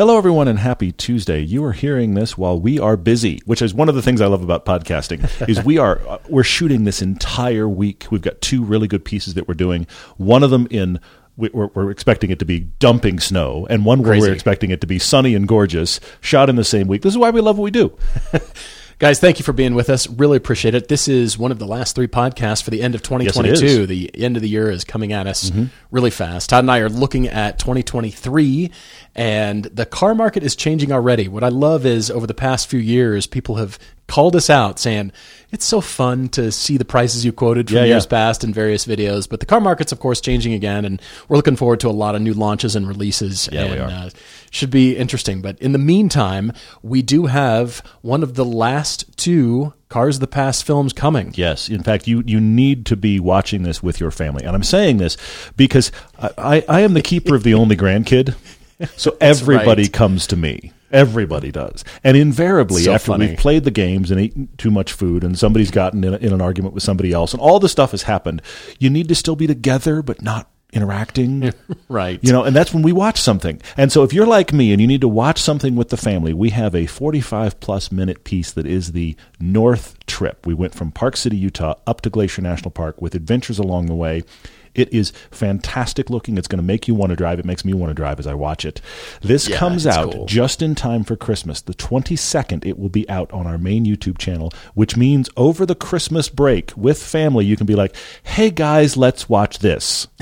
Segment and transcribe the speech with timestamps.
[0.00, 1.42] Hello, everyone, and happy Tuesday.
[1.42, 4.28] You are hearing this while we are busy, which is one of the things I
[4.28, 5.46] love about podcasting.
[5.46, 8.06] is we are uh, we're shooting this entire week.
[8.10, 9.86] We've got two really good pieces that we're doing.
[10.16, 11.00] One of them in
[11.36, 14.28] we're, we're expecting it to be dumping snow, and one where Crazy.
[14.28, 17.02] we're expecting it to be sunny and gorgeous, shot in the same week.
[17.02, 17.94] This is why we love what we do.
[19.00, 20.06] Guys, thank you for being with us.
[20.10, 20.88] Really appreciate it.
[20.88, 23.50] This is one of the last three podcasts for the end of 2022.
[23.54, 23.88] it is.
[23.88, 25.64] the end of the year is coming at us mm-hmm.
[25.90, 26.50] really fast.
[26.50, 28.70] Todd and I are looking at 2023,
[29.14, 31.28] and the car market is changing already.
[31.28, 33.78] What I love is over the past few years, people have
[34.10, 35.12] called us out saying
[35.52, 38.10] it's so fun to see the prices you quoted from Yeah, years yeah.
[38.10, 39.28] past in various videos.
[39.28, 42.16] But the car market's, of course, changing again, and we're looking forward to a lot
[42.16, 43.48] of new launches and releases.
[43.52, 43.88] Yeah, we are.
[43.88, 44.10] Uh,
[44.50, 45.42] should be interesting.
[45.42, 50.26] But in the meantime, we do have one of the last two Cars of the
[50.26, 51.32] Past films coming.
[51.36, 54.64] Yes, in fact, you you need to be watching this with your family, and I'm
[54.64, 55.16] saying this
[55.56, 58.34] because I, I, I am the keeper of the only grandkid,
[58.96, 59.92] so everybody right.
[59.92, 60.72] comes to me.
[60.92, 63.28] Everybody does, and invariably So after funny.
[63.28, 66.32] we've played the games and eaten too much food, and somebody's gotten in, a, in
[66.32, 68.42] an argument with somebody else, and all this stuff has happened,
[68.78, 71.52] you need to still be together, but not interacting.
[71.88, 72.20] Right.
[72.22, 73.60] You know, and that's when we watch something.
[73.76, 76.32] And so if you're like me and you need to watch something with the family,
[76.32, 80.46] we have a 45 plus minute piece that is the North Trip.
[80.46, 83.96] We went from Park City, Utah up to Glacier National Park with adventures along the
[83.96, 84.22] way.
[84.74, 86.38] It is fantastic looking.
[86.38, 87.38] It's going to make you want to drive.
[87.38, 88.80] It makes me want to drive as I watch it.
[89.20, 90.26] This Yeah, comes out cool.
[90.26, 91.60] just in time for Christmas.
[91.60, 95.74] The 22nd, it will be out on our main YouTube channel, which means over the
[95.74, 100.06] Christmas break with family, you can be like, hey guys, let's watch this.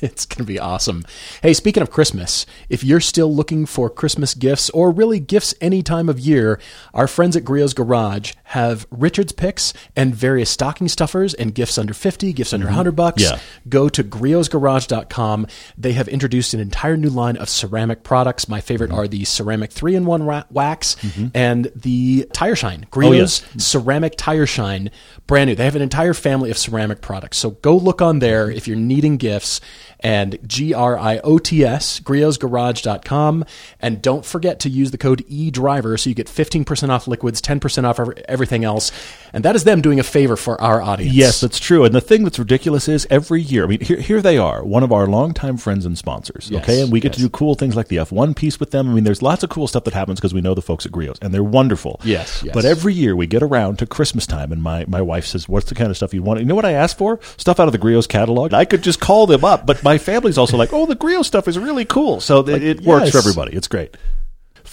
[0.00, 1.04] it's going to be awesome.
[1.42, 5.82] Hey, speaking of Christmas, if you're still looking for Christmas gifts or really gifts any
[5.82, 6.60] time of year,
[6.92, 11.94] our friends at Griot's Garage have Richard's picks and various stocking stuffers and gifts under
[11.94, 12.96] 50, gifts under 100 mm-hmm.
[12.96, 13.22] bucks.
[13.22, 13.38] Yeah.
[13.68, 15.46] Go to griotsgarage.com.
[15.78, 18.48] They have introduced an entire new line of ceramic products.
[18.48, 18.98] My favorite Mm-hmm.
[18.98, 21.28] are the ceramic 3-in-1 ra- wax mm-hmm.
[21.32, 22.86] and the Tire Shine.
[22.90, 23.40] Griot's Oh, yes.
[23.54, 23.60] Mm.
[23.62, 24.90] ceramic tire shine
[25.26, 28.48] brand new they have an entire family of ceramic products so go look on there
[28.48, 28.56] mm-hmm.
[28.56, 29.60] if you're needing gifts
[30.00, 33.44] and g-r-i-o-t-s griotsgarage.com
[33.80, 37.84] and don't forget to use the code edriver so you get 15% off liquids 10%
[37.84, 37.98] off
[38.28, 38.92] everything else
[39.32, 41.84] and that is them doing a favor for our audience Yes, that's true.
[41.84, 44.82] And the thing that's ridiculous is every year, I mean, here, here they are, one
[44.82, 46.50] of our longtime friends and sponsors.
[46.50, 46.82] Yes, okay.
[46.82, 48.90] And we get to do cool things like the F1 piece with them.
[48.90, 50.90] I mean, there's lots of cool stuff that happens because we know the folks at
[50.90, 52.00] Griot's and they're wonderful.
[52.02, 52.52] Yes, yes.
[52.52, 55.68] But every year we get around to Christmas time and my, my wife says, What's
[55.68, 56.40] the kind of stuff you want?
[56.40, 57.20] You know what I asked for?
[57.36, 58.52] Stuff out of the Griot's catalog.
[58.52, 61.46] I could just call them up, but my family's also like, Oh, the Griot stuff
[61.46, 62.20] is really cool.
[62.20, 63.54] So it, it works for everybody.
[63.54, 63.96] It's great.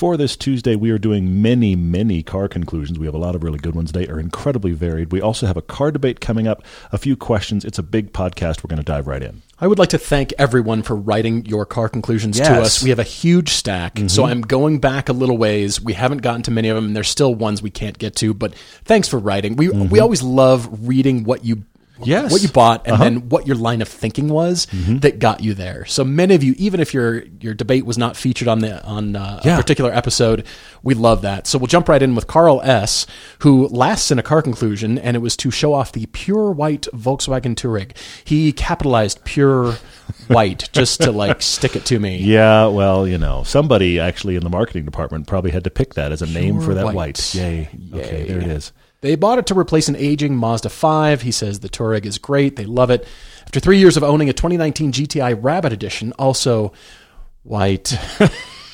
[0.02, 2.98] For this Tuesday, we are doing many, many car conclusions.
[2.98, 3.92] We have a lot of really good ones.
[3.92, 5.12] They are incredibly varied.
[5.12, 7.64] We also have a car debate coming up, a few questions.
[7.64, 8.64] It's a big podcast.
[8.64, 9.44] We're going to dive right in.
[9.60, 12.50] I would like to thank everyone for writing your car conclusions to Yes.
[12.50, 12.62] Mm-hmm.
[12.64, 12.84] us.
[12.84, 15.80] We have a huge stack, so I'm going back a little ways.
[15.80, 18.34] We haven't gotten to many of them, and there's still ones we can't get to.
[18.34, 19.56] But thanks for writing.
[19.56, 21.71] We we always love reading what you Mm-hmm.
[22.06, 22.26] Yes.
[22.26, 22.34] Uh-huh.
[22.34, 24.98] what you bought and then what your line of thinking was Mm-hmm.
[25.00, 25.86] that got you there.
[25.86, 29.16] So many of you, even if your your debate was not featured on the on
[29.16, 29.56] uh, Yeah.
[29.56, 30.46] a particular episode,
[30.84, 31.48] we love that.
[31.48, 33.06] So we'll jump right in with Carl S,
[33.40, 36.88] who lasts in a car conclusion, and it was to show off the pure white
[36.94, 37.96] Volkswagen Touareg.
[38.24, 39.76] He capitalized pure
[40.28, 42.18] white just to like stick it to me.
[42.18, 46.12] Yeah, well, you know, somebody actually in the marketing department probably had to pick that
[46.12, 46.96] as a name for that white.
[46.96, 47.36] white.
[47.36, 47.70] Yay.
[47.94, 48.28] Okay, Yay.
[48.28, 48.72] there it is.
[49.02, 51.24] They bought it to replace an aging Mazda 5.
[51.24, 52.56] He says the Touareg is great.
[52.56, 53.08] They love it.
[53.44, 56.72] After three years of owning a 2019 GTI Rabbit Edition, also
[57.44, 57.98] white.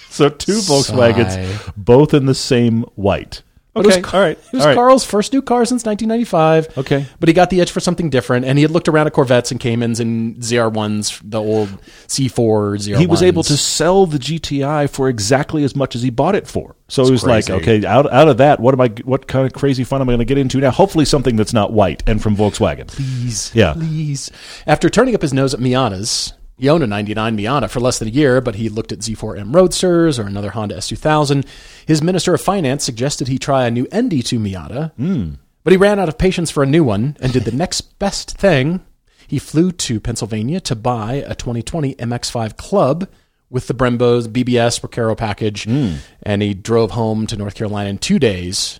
[0.09, 0.73] So two Sigh.
[0.73, 3.43] Volkswagens, both in the same white.
[3.77, 4.75] But it was Okay, all right, It was all right.
[4.75, 6.77] Carl's first new car since 1995.
[6.77, 7.05] Okay.
[7.19, 9.51] But he got the itch for something different, and he had looked around at Corvettes
[9.51, 11.69] and Caymans and ZR1s, the old
[12.07, 12.99] C4 ZR1s.
[12.99, 16.47] He was able to sell the GTI for exactly as much as he bought it
[16.47, 16.75] for.
[16.89, 17.51] So it was crazy.
[17.51, 18.87] like, okay, out out of that, what am I?
[19.03, 20.71] What kind of crazy fun am I going to get into now?
[20.71, 22.87] Hopefully, something that's not white and from Volkswagen.
[22.87, 23.51] Please.
[23.53, 23.73] Yeah.
[23.73, 24.31] Please.
[24.65, 28.07] After turning up his nose at Miatas, he owned a 99 Miata for less than
[28.07, 31.45] a year, but he looked at Z4M Roadsters or another Honda S2000.
[31.85, 35.33] His Minister of Finance suggested he try a new ND2 Miata, hmm.
[35.63, 38.37] but he ran out of patience for a new one and did the next best
[38.37, 38.83] thing.
[39.27, 43.07] He flew to Pennsylvania to buy a 2020 MX5 Club
[43.49, 45.95] with the Brembo's BBS Recaro package, hmm.
[46.23, 48.79] and he drove home to North Carolina in two days.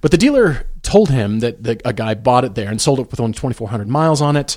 [0.00, 3.10] But the dealer told him that the, a guy bought it there and sold it
[3.10, 4.56] with only 2,400 miles on it.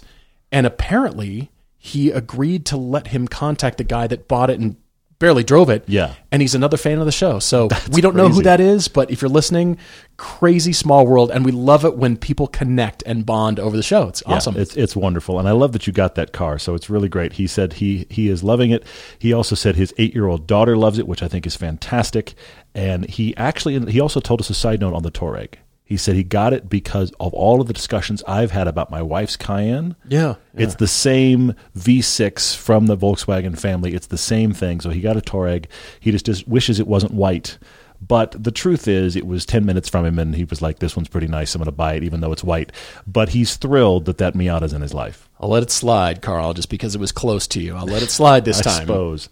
[0.52, 1.52] And apparently,
[1.84, 4.76] he agreed to let him contact the guy that bought it and
[5.18, 5.84] barely drove it.
[5.88, 6.14] Yeah.
[6.32, 7.40] And he's another fan of the show.
[7.40, 9.80] So we don't know who that is, but if you're listening,
[10.18, 11.32] crazy small world.
[11.32, 14.08] And we love it when people connect and bond over the show.
[14.10, 14.58] It's Yeah, awesome.
[14.58, 16.60] it's it's wonderful, and I love that you got that car.
[16.60, 17.34] So it's really great.
[17.34, 18.84] He said he he is loving it.
[19.18, 22.36] He also said his eight year old daughter loves it, which I think is fantastic.
[22.76, 25.56] And he actually he also told us a side note on the Touareg.
[25.92, 29.02] He said he got it because of all of the discussions I've had about my
[29.02, 29.98] wife's Cayenne.
[30.08, 30.36] yeah.
[30.54, 33.94] It's the same V6 from the Volkswagen family.
[33.94, 34.80] It's the same thing.
[34.80, 35.66] So he got a Touareg.
[36.00, 37.58] He just, just wishes it wasn't white.
[38.00, 40.96] But the truth is, it was 10 minutes from him, and he was like, This
[40.96, 41.54] one's pretty nice.
[41.54, 42.72] I'm going to buy it, even though it's white.
[43.06, 45.30] But he's thrilled that that Miata's in his life.
[45.42, 47.76] I'll let it slide, Carl, just because it was close to you.
[47.76, 48.88] I'll let it slide this I time.
[48.88, 49.28] suppose.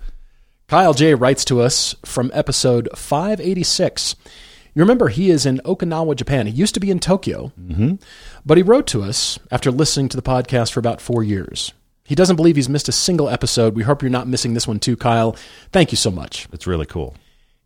[0.68, 4.18] Kyle J writes to us from episode 586.
[4.74, 6.48] You remember he is in Okinawa, Japan.
[6.48, 7.96] He used to be in Tokyo, mm-hmm.
[8.46, 11.74] but he wrote to us after listening to the podcast for about four years.
[12.04, 13.76] He doesn't believe he's missed a single episode.
[13.76, 15.36] We hope you're not missing this one too, Kyle.
[15.72, 16.48] Thank you so much.
[16.52, 17.16] It's really cool.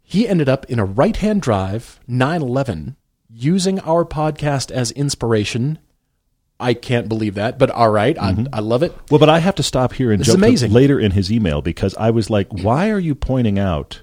[0.01, 2.97] He ended up in a right hand drive 911
[3.29, 5.79] using our podcast as inspiration.
[6.59, 8.17] I can't believe that, but all right.
[8.17, 8.93] I, I love it.
[9.09, 10.71] Well, but I have to stop here and This is jump amazing.
[10.71, 14.01] later in his email because I was like, why are you pointing out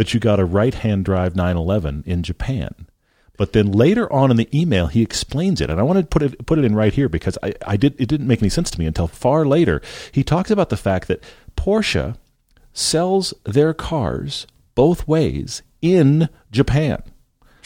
[0.00, 2.86] that you got a right hand drive 911 in Japan?
[3.36, 6.22] But then later on in the email, he explains it, and I want to put
[6.22, 8.70] it put it in right here because I, I did it didn't make any sense
[8.70, 9.82] to me until far later.
[10.10, 11.22] He talks about the fact that
[11.54, 12.16] Porsche
[12.72, 17.02] sells their cars both ways in Japan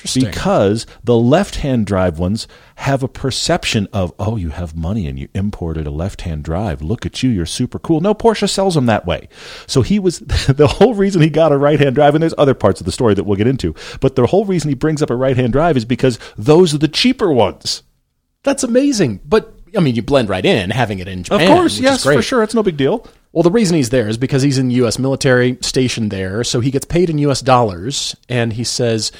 [0.04, 0.24] Interesting.
[0.30, 2.46] because the left-hand drive ones
[2.76, 7.06] have a perception of oh you have money and you imported a left-hand drive look
[7.06, 9.28] at you you're super cool no porsche sells them that way
[9.66, 12.80] so he was the whole reason he got a right-hand drive and there's other parts
[12.80, 15.16] of the story that we'll get into but the whole reason he brings up a
[15.16, 17.82] right-hand drive is because those are the cheaper ones
[18.42, 19.20] That's amazing.
[19.24, 21.50] But, I mean, you blend right in having it in Japan.
[21.50, 24.18] of course yes for sure it's no big deal Well, the reason he's there is
[24.18, 24.98] because he's in U.S.
[24.98, 27.40] military stationed there, so he gets paid in U.S.
[27.40, 29.10] dollars, and he says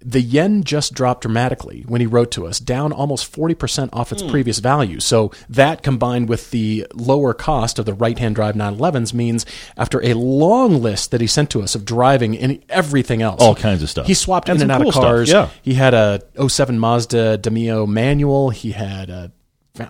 [0.00, 4.22] the yen just dropped dramatically when he wrote to us, down almost 40% off its
[4.22, 4.30] hmm.
[4.30, 5.00] previous value.
[5.00, 9.44] So that combined with the lower cost of the right-hand drive 911s means
[9.76, 13.42] after a long list that he sent to us of driving and everything else.
[13.42, 14.06] All kinds of stuff.
[14.06, 15.30] He swapped And in and out cool of stuff, cars.
[15.30, 15.48] yeah.
[15.62, 18.50] He had a 07 Mazda Demio manual.
[18.50, 19.32] He had a,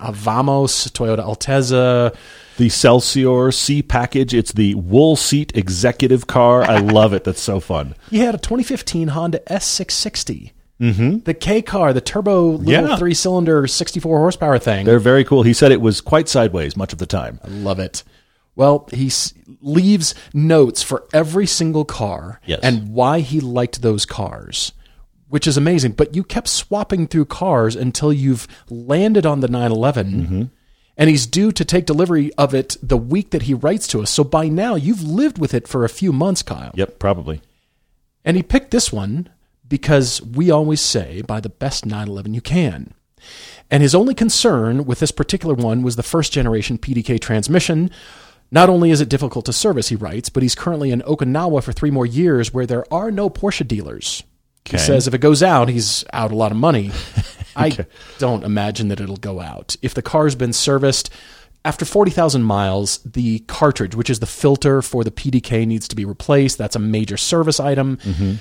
[0.01, 2.15] a Vamos Toyota Alteza.
[2.57, 4.33] the Celsior C package.
[4.33, 6.63] It's the wool seat executive car.
[6.63, 7.23] I love it.
[7.23, 7.95] That's so fun.
[8.09, 10.51] He had a 2015 Honda S660.
[10.81, 11.17] Mm-hmm.
[11.25, 12.95] The K car, the turbo little Yeah.
[12.97, 14.85] three cylinder 64 horsepower thing.
[14.85, 15.43] They're very cool.
[15.43, 17.39] He said it was quite sideways much of the time.
[17.43, 18.03] I love it.
[18.55, 22.59] Well, he s- leaves notes for every single car Yes.
[22.63, 24.71] and why he liked those cars,
[25.29, 25.93] which is amazing.
[25.93, 30.07] But you kept swapping through cars until you've landed on the 911.
[30.11, 30.43] Mm-hmm.
[30.97, 34.11] And he's due to take delivery of it the week that he writes to us.
[34.11, 36.71] So by now, you've lived with it for a few months, Kyle.
[36.75, 37.41] Yep, probably.
[38.25, 39.29] And he picked this one
[39.67, 42.93] because we always say buy the best 911 you can.
[43.71, 47.91] And his only concern with this particular one was the first generation PDK transmission.
[48.51, 51.71] Not only is it difficult to service, he writes, but he's currently in Okinawa for
[51.71, 54.23] three more years where there are no Porsche dealers.
[54.71, 56.91] He says if it goes out, he's out a lot of money.
[57.55, 57.85] I
[58.19, 59.75] don't imagine that it'll go out.
[59.81, 61.09] If the car's been serviced,
[61.65, 66.05] after 40,000 miles, the cartridge, which is the filter for the PDK, needs to be
[66.05, 66.57] replaced.
[66.57, 67.97] That's a major service item.
[67.97, 68.35] Mm-hmm.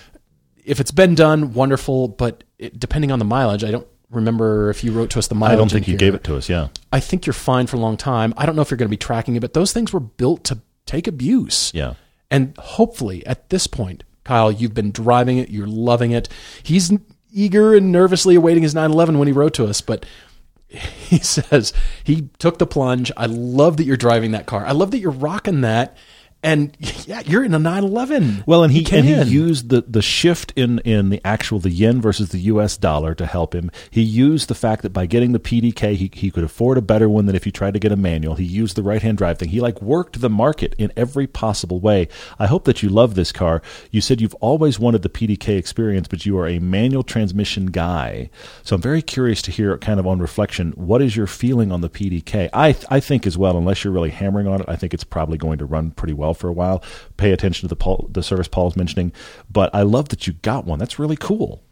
[0.65, 4.85] If it's been done, wonderful, but it, depending on the mileage, I don't remember if
[4.85, 5.55] you wrote to us the mileage.
[5.55, 5.99] I don't in think you here.
[5.99, 6.49] gave it to us.
[6.49, 6.69] Yeah.
[6.93, 8.35] I think you're fine for a long time.
[8.37, 10.45] I don't know if you're going to be tracking it, but those things were built
[10.45, 11.73] to take abuse.
[11.75, 11.95] Yeah.
[12.31, 16.29] And hopefully, at this point, Kyle, you've been driving it, you're loving it.
[16.63, 16.93] He's
[17.33, 20.05] eager and nervously awaiting his 911 when he wrote to us, but
[20.69, 21.73] he says
[22.05, 23.11] he took the plunge.
[23.17, 24.67] I love that you're driving that car.
[24.67, 25.97] I love that you're rocking that.
[26.41, 28.45] And yeah, you're in a 911.
[28.47, 31.71] Well, and he came and he used the the shift in in the actual the
[31.71, 32.77] yen versus the U.S.
[32.77, 33.73] dollar to help him.
[33.91, 37.09] He used the fact that by getting the PDK, he he could afford a better
[37.09, 38.37] one than if he tried to get a manual.
[38.37, 39.49] He used the right hand drive thing.
[39.49, 42.07] He like worked the market in every possible way.
[42.39, 43.61] I hope that you love this car.
[43.91, 48.31] You said you've always wanted the PDK experience, but you are a manual transmission guy.
[48.63, 51.81] So I'm very curious to hear, kind of on reflection, what is your feeling on
[51.81, 52.49] the PDK?
[52.53, 55.37] I I think as well, unless you're really hammering on it, I think it's probably
[55.37, 56.83] going to run pretty well for a while.
[57.17, 59.13] Pay attention to the Paul, the service Paul's mentioning,
[59.51, 60.79] but I love that you got one.
[60.79, 61.63] That's really cool.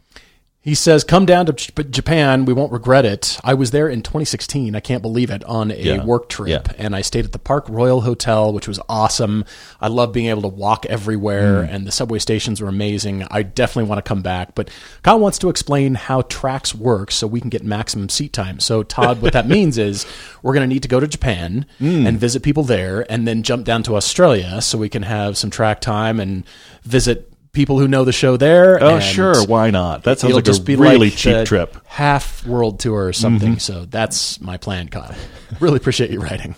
[0.66, 2.44] He says, "Come down to J- Japan.
[2.44, 3.38] We won't regret it.
[3.44, 4.74] I was there in 2016.
[4.74, 6.04] I can't believe it on a Yeah.
[6.04, 6.72] work trip, Yeah.
[6.76, 9.44] and I stayed at the Park Royal Hotel, which was awesome.
[9.80, 11.72] I love being able to walk everywhere, Mm.
[11.72, 13.24] and the subway stations were amazing.
[13.30, 14.68] I definitely want to come back." But
[15.04, 18.58] Kyle wants to explain how tracks work so we can get maximum seat time.
[18.58, 20.04] So Todd, what that means is
[20.42, 22.08] we're going to need to go to Japan Mm.
[22.08, 25.48] and visit people there, and then jump down to Australia so we can have some
[25.50, 26.42] track time and
[26.82, 27.30] visit.
[27.56, 28.78] People who know the show there.
[28.84, 29.46] Oh, sure.
[29.46, 30.02] Why not?
[30.02, 31.72] That sounds like a really like cheap trip.
[31.72, 31.86] Mm-hmm.
[31.86, 33.58] half world tour or something.
[33.58, 35.14] So that's my plan, Kyle.
[35.58, 36.54] really appreciate you writing.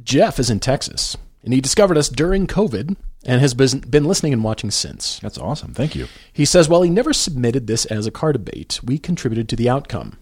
[0.00, 2.94] Jeff is in Texas, and he discovered us during COVID
[3.26, 5.18] and has been been listening and watching since.
[5.18, 5.74] That's awesome.
[5.74, 6.06] Thank you.
[6.32, 9.68] He says while he never submitted this as a car debate, we contributed to the
[9.68, 10.18] outcome.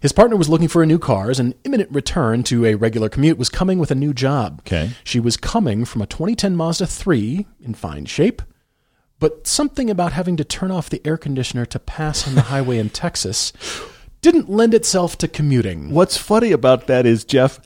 [0.00, 3.08] His partner was looking for a new car as an imminent return to a regular
[3.08, 4.60] commute was coming with a new job.
[4.66, 4.90] Okay.
[5.04, 8.42] She was coming from a 2010 Mazda 3 in fine shape,
[9.18, 12.78] but something about having to turn off the air conditioner to pass on the highway
[12.78, 13.52] in Texas
[14.20, 15.90] didn't lend itself to commuting.
[15.90, 17.60] What's funny about that is, Jeff,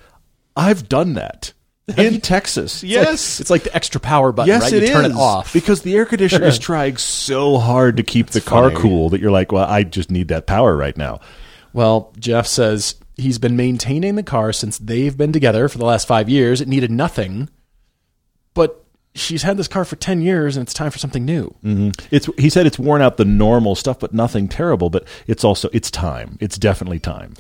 [0.56, 1.52] I've done that
[1.96, 2.82] in Texas.
[2.82, 3.40] It's like- Yes.
[3.40, 4.72] it's like the extra power button, Yes, right?
[4.82, 5.12] it turn is.
[5.12, 5.52] it off.
[5.52, 8.80] because the air conditioner is trying so hard to keep the car funny.
[8.80, 11.20] cool that you're like, well, I just need that power right now.
[11.76, 16.08] Well, Jeff says he's been maintaining the car since they've been together for the last
[16.08, 16.62] five years.
[16.62, 17.50] It needed nothing,
[18.54, 18.82] but
[19.14, 21.54] she's had this car for 10 years and it's time for something new.
[21.62, 21.90] Mm-hmm.
[22.10, 24.88] It's he said it's worn out the normal stuff, but nothing terrible.
[24.88, 26.38] But it's also it's time.
[26.40, 27.34] It's definitely time.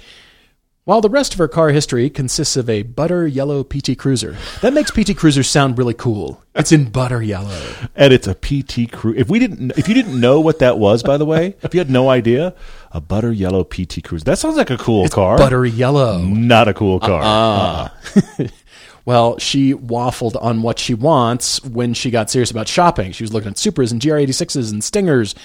[0.86, 4.36] While the rest of her car history consists of a butter yellow PT Cruiser.
[4.60, 6.44] That makes PT Cruisers sound really cool.
[6.54, 7.60] It's in butter yellow.
[7.96, 9.18] And it's a PT Cruiser.
[9.18, 11.80] If we didn't, if you didn't know what that was, by the way, if you
[11.80, 12.54] had no idea,
[12.92, 14.26] a butter yellow PT Cruiser.
[14.26, 15.36] That sounds like a cool car.
[15.38, 16.20] Buttery yellow.
[16.20, 17.90] Not a cool car.
[18.38, 18.46] Uh-uh.
[19.04, 23.12] Well, she waffled on what she wants when she got serious about shopping.
[23.12, 25.36] She was looking at Supras and GR86s and Stingers.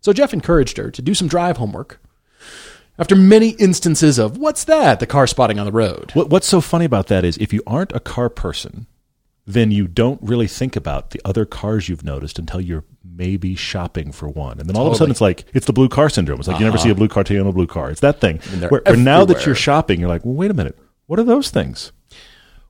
[0.00, 1.98] So Jeff encouraged her to do some drive homework.
[2.98, 5.00] After many instances of, what's that?
[5.00, 6.10] The car spotting on the road.
[6.14, 8.86] What, what's so funny about that is if you aren't a car person,
[9.46, 14.12] then you don't really think about the other cars you've noticed until you're maybe shopping
[14.12, 14.60] for one.
[14.60, 16.38] And then all of a sudden it's like, it's the blue car syndrome.
[16.38, 16.84] It's like you never uh-huh.
[16.84, 17.90] see a blue car till you own a blue car.
[17.90, 18.38] It's that thing.
[18.68, 20.78] Where, where now that you're shopping, you're like, well, wait a minute.
[21.06, 21.92] What are those things?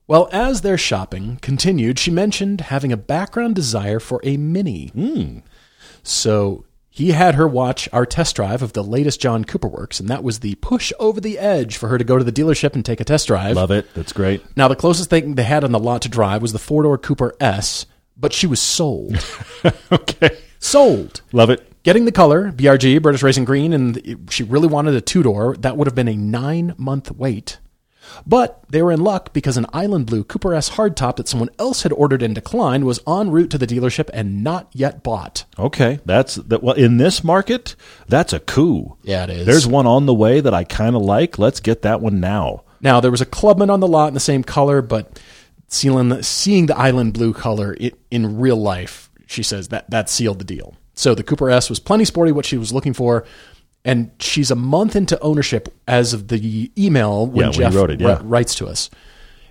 [0.07, 4.89] Well, as their shopping continued, she mentioned having a background desire for a Mini.
[4.89, 5.39] Hmm.
[6.03, 6.65] So
[6.95, 10.23] he had her watch our test drive of the latest John Cooper works, and that
[10.23, 13.01] was the push over the edge for her to go to the dealership and take
[13.01, 13.57] a test drive.
[13.57, 13.87] Love it.
[13.95, 14.45] That's great.
[14.59, 16.99] Now, the closest thing they had on the lot to drive was the four door
[16.99, 19.17] Cooper S, but she was sold.
[19.93, 20.37] okay.
[20.59, 21.23] sold.
[21.33, 21.67] Love it.
[21.83, 25.57] Getting the color, BRG, British Racing Green, and she really wanted a two door.
[25.57, 27.59] That would have been a nine month wait.
[28.27, 31.83] But they were in luck because an Island Blue Cooper S hardtop that someone else
[31.83, 35.45] had ordered and declined was en route to the dealership and not yet bought.
[35.59, 36.63] Okay, that's that.
[36.63, 37.77] Well, in this market,
[38.09, 38.97] that's a coup.
[39.03, 39.47] Yeah, it is.
[39.47, 41.39] There's one on the way that I kind of like.
[41.39, 42.65] Let's get that one now.
[42.81, 45.21] Now, there was a Clubman on the lot in the same color, but
[45.69, 50.41] seeing, seeing the Island Blue color i in real life, she says that that sealed
[50.41, 50.77] the deal.
[50.95, 53.25] So the Cooper S was plenty sporty, what she was looking for.
[53.85, 57.91] And she's a month into ownership as of the email when Yeah, when Jeff wrote
[57.91, 58.21] it, yeah.
[58.23, 58.89] writes to us.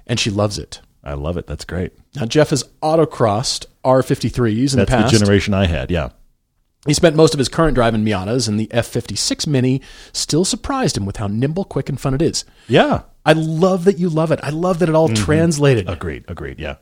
[0.08, 0.80] And she loves it.
[1.04, 1.48] I love it.
[1.48, 1.94] That's great.
[2.16, 5.12] Now, Jeff has autocrossed R53s in That's the past.
[5.14, 5.92] the generation I had.
[5.92, 6.10] Yeah.
[6.88, 9.82] He spent most of his current drive in Miatas, and the F56 Mini
[10.14, 12.44] still surprised him with how nimble, quick, and fun it is.
[12.68, 13.02] Yeah.
[13.26, 14.40] I love that you love it.
[14.42, 15.24] I love that it all Mm-hmm.
[15.24, 15.90] translated.
[15.90, 16.26] Agreed.
[16.28, 16.60] Agreed.
[16.60, 16.78] Yeah.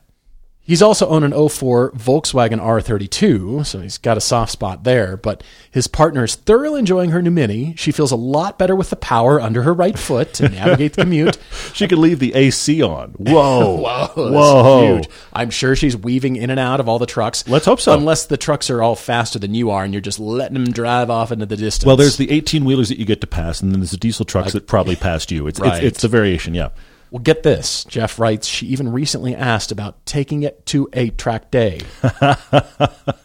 [0.70, 5.18] He's also owned an 04 Volkswagen R32, so he's got a soft spot there.
[5.18, 7.74] But his partner is thoroughly enjoying her new Mini.
[7.76, 11.02] She feels a lot better with the power under her right foot to navigate the
[11.02, 11.40] commute.
[11.74, 13.12] She could leave the AC on.
[13.18, 13.78] Whoa.
[13.78, 14.96] Whoa, that's Whoa.
[14.98, 15.10] huge.
[15.34, 17.48] I'm sure she's weaving in and out of all the trucks.
[17.48, 17.94] Let's hope so.
[17.98, 21.10] Unless the trucks are all faster than you are and you're just letting them drive
[21.10, 21.86] off into the distance.
[21.88, 24.26] Well, there's the 18 wheelers that you get to pass, and then there's the diesel
[24.26, 25.48] trucks that probably passed you.
[25.48, 25.78] It's, Right.
[25.84, 26.54] it's it's the variation.
[26.54, 26.70] Yeah.
[27.12, 27.86] Well, get this.
[27.86, 31.82] Jeff writes, she even recently asked about taking it to a track day.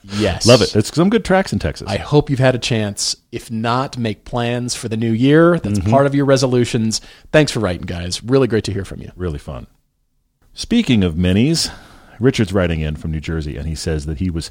[0.05, 0.47] yes.
[0.47, 0.75] Love it.
[0.75, 1.88] It's some good tracks in Texas.
[1.88, 3.17] I hope you've had a chance.
[3.33, 5.59] If not, make plans for the new year.
[5.59, 5.91] That's Mm-hmm.
[5.91, 7.00] part of your resolutions.
[7.33, 8.23] Thanks for writing, guys.
[8.23, 9.11] Really great to hear from you.
[9.17, 9.67] really fun.
[10.55, 11.71] Speaking of minis,
[12.21, 14.50] Richard's writing in from New Jersey, and he says that he was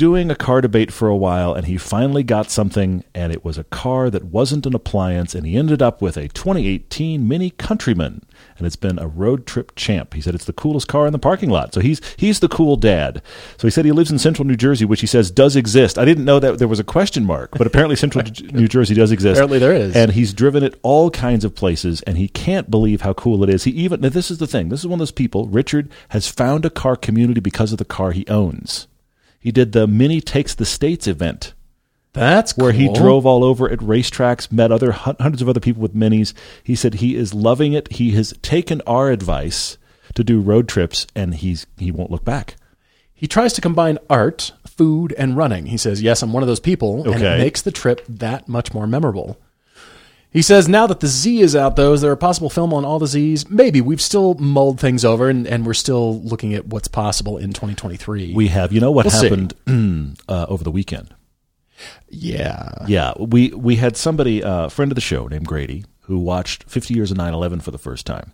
[0.00, 3.58] doing a car debate for a while, and he finally got something, and it was
[3.58, 8.22] a car that wasn't an appliance, and he ended up with a 2018 Mini Countryman,
[8.56, 10.14] and it's been a road trip champ.
[10.14, 12.76] He said it's the coolest car in the parking lot, so he's he's the cool
[12.76, 13.20] dad.
[13.58, 15.98] So he said he lives in Central New Jersey, which he says does exist.
[15.98, 19.12] I didn't know that there was a question mark, but apparently Central New Jersey does
[19.12, 19.36] exist.
[19.36, 19.94] Apparently there is.
[19.94, 23.50] And he's driven it all kinds of places, and he can't believe how cool it
[23.50, 23.64] is.
[23.64, 24.70] He even now this is the thing.
[24.70, 25.46] This is one of those people.
[25.48, 28.86] Richard has found a car community because of the car he owns.
[29.40, 31.54] He did the Mini Takes the States event
[32.12, 35.94] That's where he drove all over at racetracks, met other hundreds of other people with
[35.94, 36.34] minis.
[36.62, 37.92] He said he is loving it.
[37.92, 39.78] He has taken our advice
[40.14, 42.56] to do road trips, and he's he won't look back.
[43.14, 45.66] He tries to combine art, food, and running.
[45.66, 48.72] He says, Yes, I'm one of those people, and it makes the trip that much
[48.74, 49.38] more memorable.
[50.32, 52.84] He says, Now that the Z is out, though, is there a possible film on
[52.84, 53.50] all the Zs?
[53.50, 53.80] Maybe.
[53.80, 58.32] We've still mulled things over, and, and we're still looking at what's possible in 2023.
[58.34, 59.54] We have, you know, what We'll happened
[60.28, 61.14] uh, over the weekend.
[62.08, 62.70] yeah.
[62.86, 66.64] Yeah, we we had somebody, uh, a friend of the show named Grady, who watched
[66.64, 68.32] 50 Years of 911 for the first time,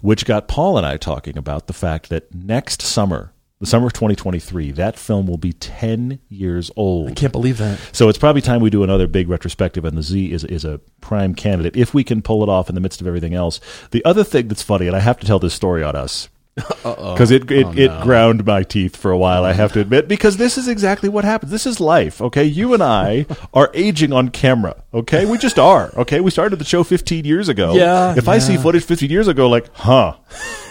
[0.00, 3.94] which got Paul and I talking about the fact that next summer, the summer of
[3.94, 7.10] 2023, that film will be 10 years old.
[7.10, 7.80] I can't believe that.
[7.92, 10.78] So it's probably time we do another big retrospective, and the Z is is a
[11.00, 13.60] prime candidate if we can pull it off in the midst of everything else.
[13.92, 17.30] The other thing that's funny, and I have to tell this story on us because
[17.30, 19.44] it it, oh, it ground my teeth for a while.
[19.44, 21.52] I have to admit because this is exactly what happens.
[21.52, 22.20] This is life.
[22.22, 24.82] Okay, you and I are aging on camera.
[24.94, 25.92] Okay, we just are.
[25.96, 27.74] Okay, we started the show 15 years ago.
[27.74, 30.14] Yeah, If I see footage 15 years ago, like, huh.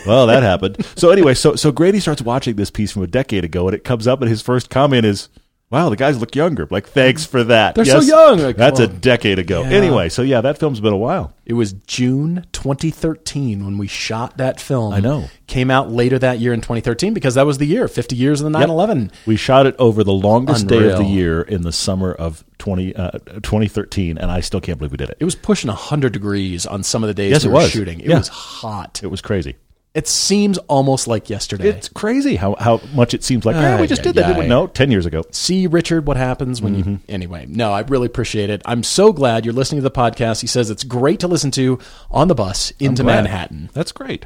[0.08, 0.84] Well, that happened.
[0.96, 3.84] So anyway, so so Grady starts watching this piece from a decade ago, and it
[3.84, 5.30] comes up, and his first comment is,
[5.70, 7.76] "Wow, the guys look younger." Like, thanks for that.
[7.76, 8.40] They're so young.
[8.40, 9.64] Like, That's a decade ago.
[9.64, 9.70] yeah.
[9.70, 11.34] Anyway, so yeah, that film's been a while.
[11.46, 14.94] It was June 2013 when we shot that film.
[14.94, 15.26] I know.
[15.48, 18.46] Came out later that year in 2013 because that was the year, 50 years of
[18.46, 19.12] the 9 11.
[19.26, 22.96] We shot it over the longest day of the year in the summer of 20,
[22.96, 23.12] uh,
[23.44, 25.18] 2013, and I still can't believe we did it.
[25.20, 27.70] It was pushing 100 degrees on some of the days Yes, we it were was.
[27.72, 28.00] shooting.
[28.00, 28.18] It Yeah.
[28.18, 29.02] was hot.
[29.04, 29.56] It was crazy.
[29.96, 31.70] It seems almost like yesterday.
[31.70, 34.38] It's crazy how, how much it seems like, oh, we just ay, did that.
[34.38, 34.46] ay.
[34.46, 35.24] No, 10 years ago.
[35.32, 36.90] See, Richard, what happens when Mm-hmm.
[36.92, 37.00] you.
[37.08, 38.62] Anyway, no, I really appreciate it.
[38.66, 40.42] I'm so glad you're listening to the podcast.
[40.42, 41.80] He says it's great to listen to
[42.12, 43.70] on the bus into Manhattan.
[43.74, 44.26] That's great.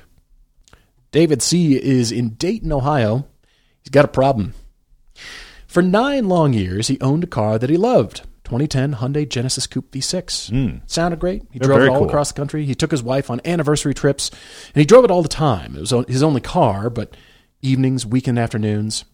[1.11, 1.75] David C.
[1.81, 3.27] is in Dayton, Ohio.
[3.83, 4.55] He's got a problem.
[5.67, 8.21] For nine long years, he owned a car that he loved.
[8.49, 10.49] 2010 Hyundai Genesis Coupe V6.
[10.49, 10.77] Hmm.
[10.87, 11.43] Sounded great.
[11.51, 12.07] He They're drove it all cool.
[12.07, 12.65] across the country.
[12.65, 15.75] He took his wife on anniversary trips, and he drove it all the time.
[15.75, 17.15] It was his only car, but
[17.61, 19.05] evenings, weekend afternoons.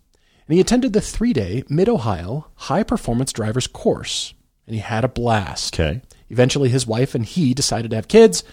[0.47, 4.33] And he attended the three day Mid Ohio High Performance Drivers course,
[4.67, 5.73] and he had a blast.
[5.79, 6.01] Okay.
[6.29, 8.43] Eventually, his wife and he decided to have kids,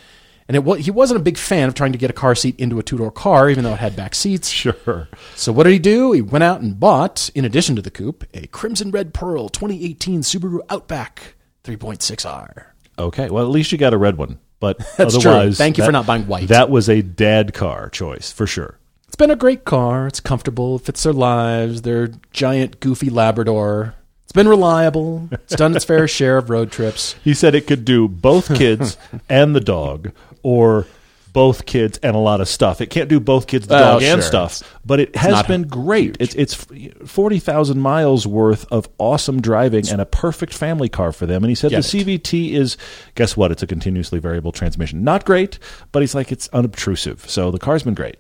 [0.52, 2.78] and it he wasn't a big fan of trying to get a car seat into
[2.78, 4.49] a two door car, even though it had back seats.
[4.62, 5.08] Sure.
[5.34, 6.12] So what did he do?
[6.12, 10.21] He went out and bought, in addition to the coupe, a Crimson Red Pearl 2018
[10.21, 11.34] Subaru Outback
[11.65, 12.65] 3.6R.
[12.99, 13.28] Okay.
[13.30, 14.38] Well, at least you got a red one.
[14.60, 15.30] But That's true.
[15.30, 16.49] otherwise, Thank you for not buying white.
[16.49, 18.78] That was a dad car choice for sure.
[19.08, 20.06] It's been a great car.
[20.06, 20.76] It's comfortable.
[20.76, 21.82] It fits their lives.
[21.82, 23.95] Their giant, goofy Labrador.
[24.32, 25.28] It's been reliable.
[25.30, 27.16] It's done its fair share of road trips.
[27.23, 28.97] He said it could do both kids
[29.28, 30.86] and the dog, or
[31.34, 32.80] both kids and a lot of stuff.
[32.80, 34.62] It can't do both kids, the dog, and stuff.
[34.86, 36.16] But it has been great.
[36.18, 41.26] It's it's forty thousand miles worth of awesome driving and a perfect family car for
[41.26, 41.45] them.
[41.45, 42.78] And he said the CVT is
[43.14, 43.52] guess what?
[43.52, 45.04] It's a continuously variable transmission.
[45.04, 45.58] Not great,
[45.92, 47.28] but he's like it's unobtrusive.
[47.28, 48.16] So the car's been great.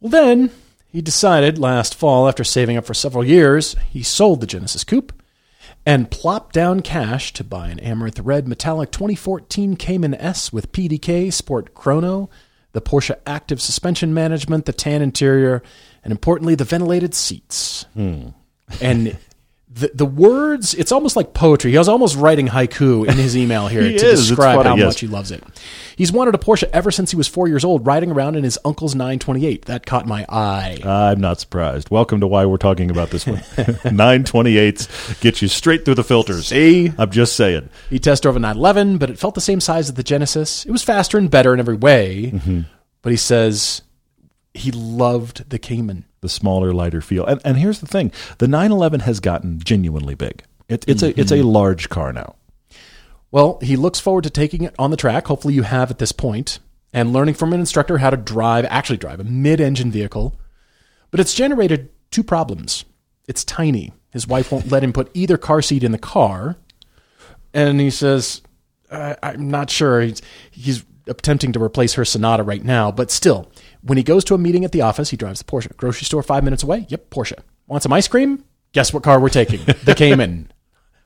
[0.00, 0.50] Well, then
[0.94, 5.12] he decided last fall, after saving up for several years, he sold the Genesis Coupe
[5.84, 11.32] and plopped down cash to buy an Amaranth Red Metallic 2014 Cayman S with PDK,
[11.32, 12.30] Sport Chrono,
[12.70, 15.64] the Porsche Active Suspension Management, the tan interior,
[16.04, 17.86] and importantly, the ventilated seats.
[17.94, 18.28] Hmm.
[18.80, 19.18] And
[19.74, 21.72] the, the words, it's almost like poetry.
[21.72, 24.28] He was almost writing haiku in his email here He to is.
[24.28, 24.86] Describe funny, how yes.
[24.86, 25.42] much he loves it.
[25.96, 28.56] He's wanted a Porsche ever since he was four years old, riding around in his
[28.64, 29.64] uncle's 928.
[29.64, 30.78] That caught my eye.
[30.84, 31.90] I'm not surprised.
[31.90, 33.38] Welcome to why we're talking about this one.
[33.56, 36.48] 928s get you straight through the filters.
[36.48, 36.92] See?
[36.96, 37.68] I'm just saying.
[37.90, 40.64] He test drove a 911, but it felt the same size as the Genesis.
[40.64, 42.30] It was faster and better in every way.
[42.32, 42.60] Mm-hmm.
[43.02, 43.82] But he says
[44.54, 46.04] he loved the Cayman.
[46.24, 47.24] The smaller, lighter feel.
[47.26, 50.42] And, and here's the thing: the 911 has gotten genuinely big.
[50.68, 51.48] It, it's a it's a mm-hmm.
[51.48, 52.34] large car now.
[53.30, 55.26] Well, he looks forward to taking it on the track.
[55.26, 56.58] Hopefully, you have at this point,
[56.92, 60.38] and learning from an instructor how to drive, actually drive a mid-engine vehicle.
[61.10, 62.84] But it's generated two problems.
[63.28, 63.92] It's tiny.
[64.10, 66.56] His wife won't let him put either car seat in the car,
[67.52, 68.40] and he says,
[68.90, 73.50] I, "I'm not sure." He's, he's attempting to replace her Sonata right now, but still,
[73.82, 75.76] when he goes to a meeting at the office, he drives the Porsche.
[75.76, 76.86] Grocery store five minutes away.
[76.88, 77.38] Yep, Porsche.
[77.66, 78.44] Want some ice cream?
[78.72, 79.60] Guess what car we're taking?
[79.84, 80.50] The Cayman.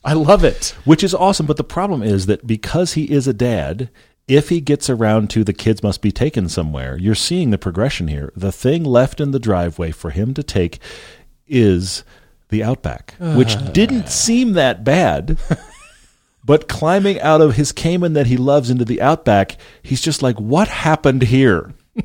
[0.05, 0.75] I love it.
[0.85, 1.47] which is awesome.
[1.47, 3.91] But the problem is that because he is a dad,
[4.27, 8.09] if he gets around to the kids must be taken somewhere, you're seeing the progression
[8.09, 8.33] here.
[8.37, 10.79] The thing left in the driveway for him to take
[11.47, 12.05] is
[12.49, 13.71] the Outback, which ah.
[13.73, 15.39] didn't seem that bad.
[16.49, 20.41] But climbing out of his Cayman that he loves into the Outback, he's just like,
[20.41, 21.75] what happened here?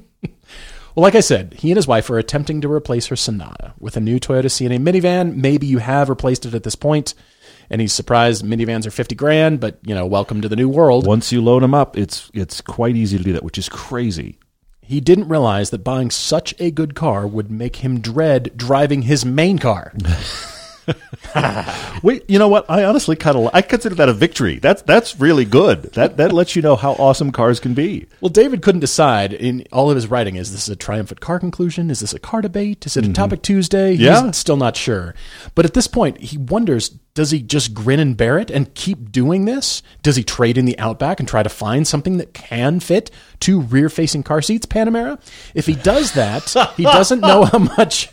[0.95, 3.97] Well, like I said, he and his wife are attempting to replace her Sonata with
[3.97, 5.35] a new Toyota Sienna minivan.
[5.35, 9.79] Maybe you have replaced it at this and he's surprised minivans are 50 grand, but
[9.83, 11.07] you know, welcome to the new world.
[11.07, 14.37] Once you load them up, it's it's quite easy to do that, which is crazy.
[14.81, 19.25] He didn't realize that buying such a good car would make him dread driving his
[19.25, 19.93] main car.
[22.03, 22.69] Wait, you know what?
[22.69, 24.59] I honestly kind of I consider that a victory.
[24.59, 25.83] That's that's really good.
[25.93, 28.07] That that lets you know how awesome cars can be.
[28.21, 31.89] Well, David couldn't decide in all of his writing is this a triumphant car conclusion?
[31.89, 32.85] Is this a car debate?
[32.85, 33.13] Is it a mm-hmm.
[33.13, 33.93] topic Tuesday?
[33.93, 34.31] Yeah.
[34.31, 35.15] Still not sure.
[35.55, 39.11] But at this point, he wonders does he just grin and bear it and keep
[39.11, 39.83] doing this?
[40.01, 43.61] Does he trade in the Outback and try to find something that can fit two
[43.61, 45.19] rear facing car seats, Panamera?
[45.53, 48.09] If he does that, he doesn't know how much.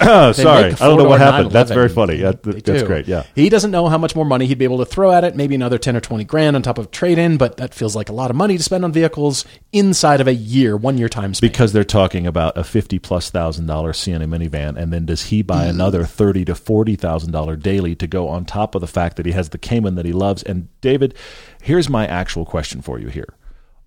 [0.00, 1.50] Oh, sorry, I don't know what happened.
[1.50, 2.16] That's very funny.
[2.16, 2.86] Yeah, They th- that's do.
[2.86, 3.08] great.
[3.08, 3.24] Yeah.
[3.34, 5.54] He doesn't know how much more money he'd be able to throw at it, maybe
[5.54, 8.12] another 10 or 20 grand on top of trade in, but that feels like a
[8.12, 11.48] lot of money to spend on vehicles inside of a year, one year time span.
[11.50, 15.42] Because they're talking about a fifty plus thousand dollar Sienna minivan, and then does he
[15.42, 15.46] Mm.
[15.46, 19.16] buy another thirty to forty thousand dollar daily to go on top of the fact
[19.16, 20.42] that he has the Cayman that he loves?
[20.42, 21.14] And David,
[21.62, 23.34] here's my actual question for you here: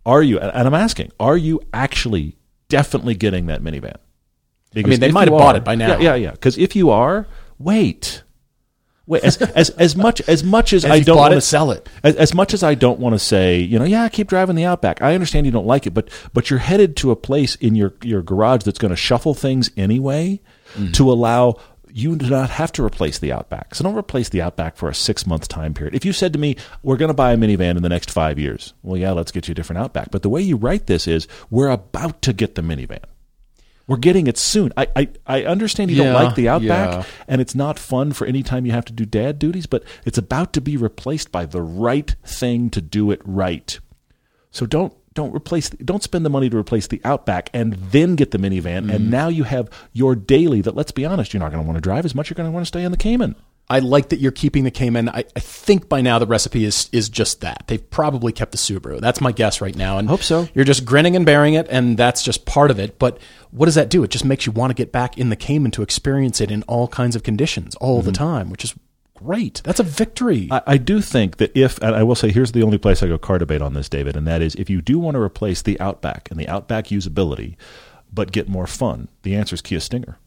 [0.06, 0.40] Are you?
[0.40, 2.36] And I'm asking, are you actually
[2.70, 3.96] definitely getting that minivan?
[4.74, 5.90] Because mean, they might have bought it by now.
[5.90, 6.32] Yeah, yeah, yeah.
[6.32, 7.28] Because if you are,
[7.60, 8.24] wait.
[9.08, 11.90] Wait, as, as as much as much as, As I don't want to sell it.
[12.04, 14.64] as, as much as I don't want to say, you know, yeah, keep driving the
[14.64, 15.02] Outback.
[15.02, 17.94] I understand you don't like it, but but you're headed to a place in your
[18.04, 20.40] your garage that's going to shuffle things anyway
[20.76, 20.94] Mm-hmm.
[20.94, 21.58] to allow
[21.92, 23.76] you to not have to replace the Outback.
[23.76, 25.94] So don't replace the Outback for a six month time period.
[25.94, 28.40] If you said to me, we're going to buy a minivan in the next five
[28.40, 30.12] years, well, yeah, let's get you a different Outback.
[30.12, 33.04] But the way you write this is, we're about to get the minivan.
[33.92, 34.72] We're getting it soon.
[34.78, 37.04] I, I, I understand you Yeah, don't like the Outback, yeah.
[37.28, 40.18] and it's not fun for any time you have to do dad duties, but it's
[40.18, 43.80] about to be replaced by the right thing to do it right.
[44.52, 48.32] So don't don't replace don't spend the money to replace the Outback and then get
[48.32, 48.90] the minivan Mm-hmm.
[48.92, 51.76] and now you have your daily that let's be honest, you're not going to want
[51.76, 53.36] to drive as much, you're going to want to stay in the Cayman.
[53.72, 55.08] I like that you're keeping the Cayman.
[55.08, 57.64] I, I think by now the recipe is is just that.
[57.68, 59.00] They've probably kept the Subaru.
[59.00, 59.98] That's my guess right now.
[59.98, 60.50] And Hope so.
[60.54, 63.00] You're just grinning and bearing it, and that's just part of it.
[63.00, 63.18] But
[63.52, 64.04] what does that do?
[64.04, 66.64] It just makes you want to get back in the Cayman to experience it in
[66.64, 68.24] all kinds of conditions all the mm-hmm.
[68.24, 68.76] time, which is
[69.14, 69.62] great.
[69.64, 70.50] That's a victory.
[70.52, 73.08] I, I do think that if, and I will say, here's the only place I
[73.08, 75.62] go car debate on this, David, and that is if you do want to replace
[75.62, 77.56] the Outback and the Outback usability,
[78.12, 80.18] but get more fun, the answer is Kia Stinger.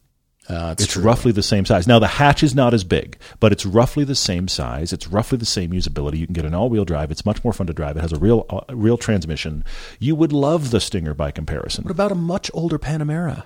[0.47, 1.87] Uh, it's roughly the same size.
[1.87, 4.93] Now the hatch is not as big, but it's roughly the same size.
[4.93, 6.17] It's roughly the same usability.
[6.17, 7.11] You can get an all-wheel drive.
[7.11, 7.97] It's much more fun to drive.
[7.97, 9.63] It has a real, uh, real transmission.
[9.99, 11.83] You would love the Stinger by comparison.
[11.83, 13.45] What about a much older Panamera?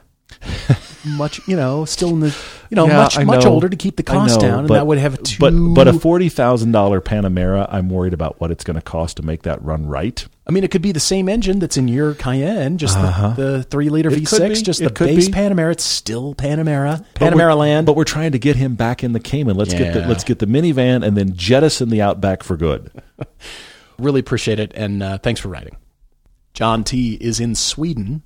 [1.06, 2.36] Much, you know, still in the,
[2.70, 4.98] you know, Yeah, much much older to keep the cost know, down, and that would
[4.98, 5.38] have two.
[5.40, 9.18] But but a forty thousand dollar Panamera, I'm worried about what it's going to cost
[9.18, 10.26] to make that run right.
[10.46, 13.64] I mean, it could be the same engine that's in your Cayenne, just the, the
[13.64, 14.18] three liter Uh-huh.
[14.18, 15.34] It V6, just It the base be.
[15.34, 15.72] Panamera.
[15.72, 17.86] It's still Panamera, But Panamera land.
[17.86, 19.56] But we're trying to get him back in the Cayman.
[19.56, 22.92] Let's get the let's get the minivan and then jettison the Outback for good.
[24.00, 25.78] really appreciate it, and uh, thanks for writing.
[26.54, 28.24] John T is in Sweden.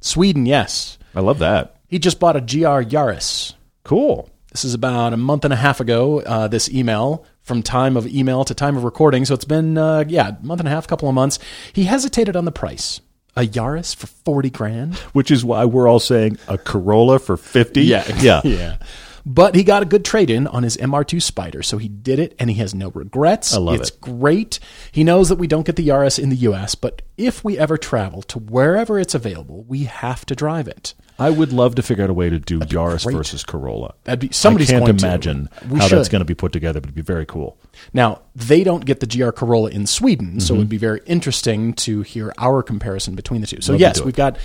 [0.00, 0.98] Sweden, yes.
[1.14, 1.76] I love that.
[1.88, 3.54] He just bought a GR Yaris.
[3.84, 4.28] Cool.
[4.50, 6.20] This is about a month and a half ago.
[6.20, 10.04] Uh, this email from time of email to time of recording, so it's been uh,
[10.08, 11.38] yeah, month and a half, couple of months.
[11.72, 13.00] He hesitated on the price.
[13.36, 14.94] A Yaris for forty grand.
[15.12, 17.82] Which is why we're all saying a Corolla for fifty.
[17.82, 18.40] yeah.
[18.44, 18.76] yeah.
[19.26, 22.34] But he got a good trade in on his MR2 Spider, so he did it
[22.38, 23.54] and he has no regrets.
[23.54, 24.00] I love it's it.
[24.00, 24.58] great.
[24.92, 27.78] He knows that we don't get the Yaris in the US, but if we ever
[27.78, 30.92] travel to wherever it's available, we have to drive it.
[31.18, 33.94] I would love to figure out a way to do Yaris versus Corolla.
[34.02, 36.80] That'd be- somebody's I can't going imagine We how that's going to be put together,
[36.80, 37.56] but it'd be very cool.
[37.92, 40.58] Now, they don't get the GR Corolla in Sweden, so it Mm-hmm.
[40.58, 43.60] would be very interesting to hear our comparison between the two.
[43.60, 44.36] So Love yes, we've got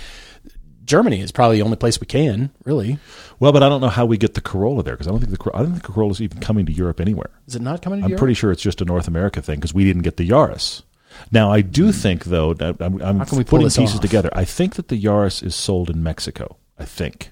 [0.90, 2.98] Germany is probably the only place we can, really.
[3.38, 5.36] Well, but I don't know how we get the Corolla there because I don't think
[5.38, 7.30] the I don't think the Corolla is even coming to Europe anywhere.
[7.46, 8.18] Is it not coming to I'm Europe?
[8.18, 10.82] pretty sure it's just a North America thing because we didn't get the Yaris.
[11.32, 13.18] Now, I do think though that I'm, I'm Hmm.
[13.18, 14.00] How can we putting pieces off?
[14.00, 14.30] together.
[14.32, 16.56] I think that the Yaris is sold in Mexico.
[16.78, 17.30] I think.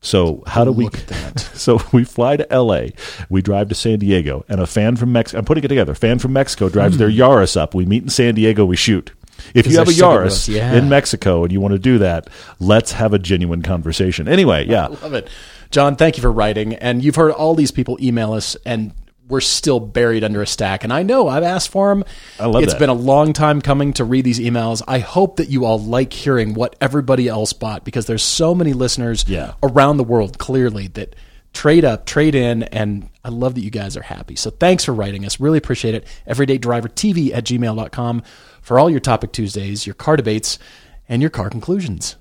[0.00, 0.84] So how do we?
[0.84, 1.50] Look at that.
[1.58, 2.92] So we fly to L.A.
[3.28, 5.38] We drive to San Diego, and a fan from Mexico.
[5.40, 5.92] I'm putting it together.
[5.92, 7.74] A fan from Mexico drives their Yaris up.
[7.74, 8.64] We meet in San Diego.
[8.64, 9.10] We shoot.
[9.54, 10.74] If you have a they're so good with Yaris yeah.
[10.74, 12.28] in Mexico and you want to do that,
[12.60, 14.28] let's have a genuine conversation.
[14.28, 14.86] Anyway, yeah.
[14.88, 15.28] Love it.
[15.70, 16.74] John, thank you for writing.
[16.74, 18.92] And you've heard all these people email us, and
[19.28, 20.84] we're still buried under a stack.
[20.84, 22.04] And I know I've asked for them.
[22.40, 22.78] I love It's that.
[22.78, 24.82] been a long time coming to read these emails.
[24.88, 28.72] I hope that you all like hearing what everybody else bought because there's so many
[28.72, 29.52] listeners Yeah.
[29.62, 31.14] around the world, clearly, that
[31.58, 34.36] trade up, trade in, and I love that you guys are happy.
[34.36, 35.40] So thanks for writing us.
[35.40, 36.06] Really appreciate it.
[36.28, 38.22] EverydayDriverTV at gmail.com
[38.62, 40.60] for all your Topic Tuesdays, your car debates,
[41.08, 42.14] and your car conclusions.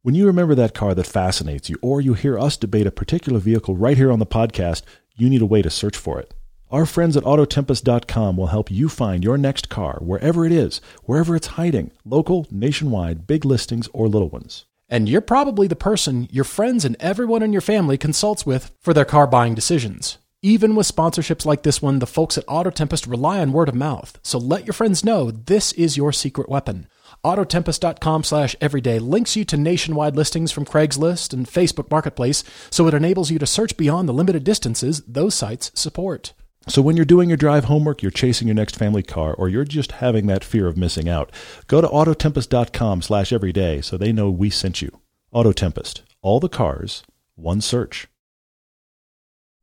[0.00, 3.38] When you remember that car that fascinates you, or you hear us debate a particular
[3.40, 4.80] vehicle right here on the podcast,
[5.14, 6.32] you need a way to search for it.
[6.70, 11.36] Our friends at Autotempest.com will help you find your next car wherever it is, wherever
[11.36, 14.64] it's hiding, local, nationwide, big listings, or little ones.
[14.88, 18.94] And you're probably the person your friends and everyone in your family consults with for
[18.94, 20.18] their car buying decisions.
[20.42, 23.74] Even with sponsorships like this one, the folks at Auto Tempest rely on word of
[23.74, 24.18] mouth.
[24.22, 26.86] So let your friends know this is your secret weapon.
[27.24, 32.94] Autotempest.com slash everyday links you to nationwide listings from Craigslist and Facebook Marketplace, so it
[32.94, 36.32] enables you to search beyond the limited distances those sites support.
[36.68, 39.64] So when you're doing your drive homework, you're chasing your next family car, or you're
[39.64, 41.30] just having that fear of missing out,
[41.68, 44.90] go to autotempest.com slash everyday so they know we sent you.
[45.32, 46.02] Autotempest.
[46.22, 47.04] All the cars,
[47.36, 48.08] one search.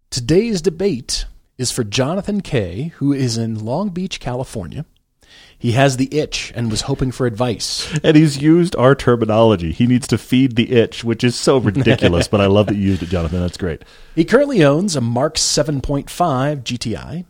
[0.09, 1.25] Today's debate
[1.57, 4.85] is for Jonathan Kay, who is in Long Beach, California.
[5.57, 7.89] He has the itch and was hoping for advice.
[8.03, 9.71] And he's used our terminology.
[9.71, 12.81] He needs to feed the itch, which is so ridiculous, but I love that you
[12.81, 13.39] used it, Jonathan.
[13.39, 13.83] That's great.
[14.13, 16.05] He currently owns a Mark 7.5
[16.63, 17.25] GTI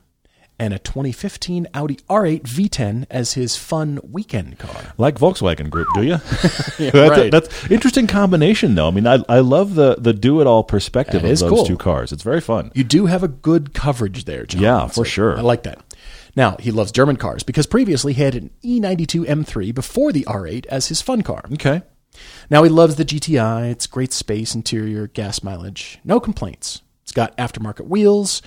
[0.60, 4.94] and a 2015 Audi R8 V10 as his fun weekend car.
[4.98, 6.18] Like Volkswagen Group, do you?
[6.80, 7.32] Yeah, that's, right.
[7.32, 8.88] that's interesting combination, though.
[8.88, 11.66] I mean, I, I love the, the do it all perspective That of those cool.
[11.66, 12.12] two cars.
[12.12, 12.72] It's very fun.
[12.74, 14.62] You do have a good coverage there, John.
[14.62, 15.38] Yeah, for sure.
[15.38, 15.84] I like that.
[16.36, 20.24] Now, he loves German cars because previously he had an E E92 M3 before the
[20.26, 21.44] R8 as his fun car.
[21.54, 21.84] Okay.
[22.50, 23.72] Now he loves the GTI.
[23.72, 26.00] It's great space, interior, gas mileage.
[26.04, 26.82] No complaints.
[27.04, 28.42] It's got aftermarket wheels.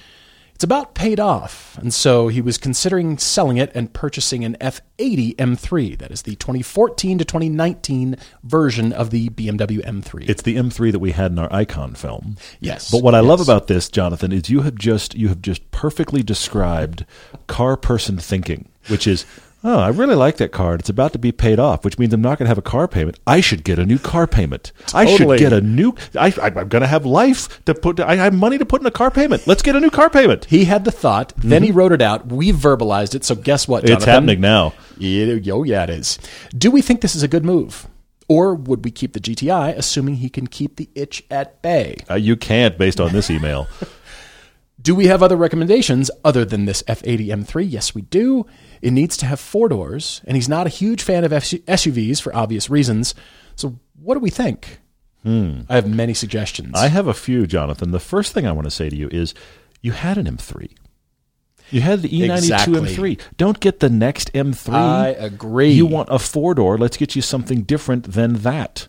[0.56, 1.76] It's about paid off.
[1.82, 5.98] And so he was considering selling it and purchasing an F80 M3.
[5.98, 10.26] That is the 2014 to 2019 version of the BMW M3.
[10.26, 12.38] It's the M3 that we had in our Icon film.
[12.58, 12.90] yes.
[12.90, 16.22] But what I love about this, Jonathan, is you have just you have just perfectly
[16.22, 17.04] described
[17.48, 19.26] car person thinking, which is,
[19.66, 20.80] oh, I really like that card.
[20.80, 22.86] It's about to be paid off, which means I'm not going to have a car
[22.86, 23.18] payment.
[23.26, 24.72] I should get a new car payment.
[24.94, 25.94] I should get a new.
[26.14, 28.00] I, I, I'm going to have life to put.
[28.00, 29.46] I have money to put in a car payment.
[29.46, 30.46] Let's get a new car payment.
[30.46, 32.28] He had the thought, then he wrote it out.
[32.28, 33.24] We verbalized it.
[33.24, 33.96] So guess what, Jonathan?
[33.96, 34.72] It's happening now.
[34.98, 36.18] Yeah, oh, yeah, it is.
[36.56, 37.88] Do we think this is a good move?
[38.28, 41.96] Or would we keep the GTI, assuming he can keep the itch at bay?
[42.10, 43.68] Uh, you can't, based on this email.
[44.86, 47.68] Do we have other recommendations other than this F80 M3?
[47.68, 48.46] Yes, we do.
[48.82, 52.34] It needs to have four doors, and he's not a huge fan of SUVs for
[52.34, 53.14] obvious reasons.
[53.54, 54.80] So, what do we think?
[55.24, 56.70] I have many suggestions.
[56.70, 56.76] Hmm.
[56.76, 57.90] I have a few, Jonathan.
[57.90, 59.34] The first thing I want to say to you is
[59.82, 60.70] you had an M3.
[61.72, 62.80] You had the E92 Exactly.
[62.80, 63.20] M3.
[63.36, 64.72] Don't get the next M3.
[64.72, 65.72] I agree.
[65.72, 66.78] You want a four door.
[66.78, 68.86] Let's get you something different than that.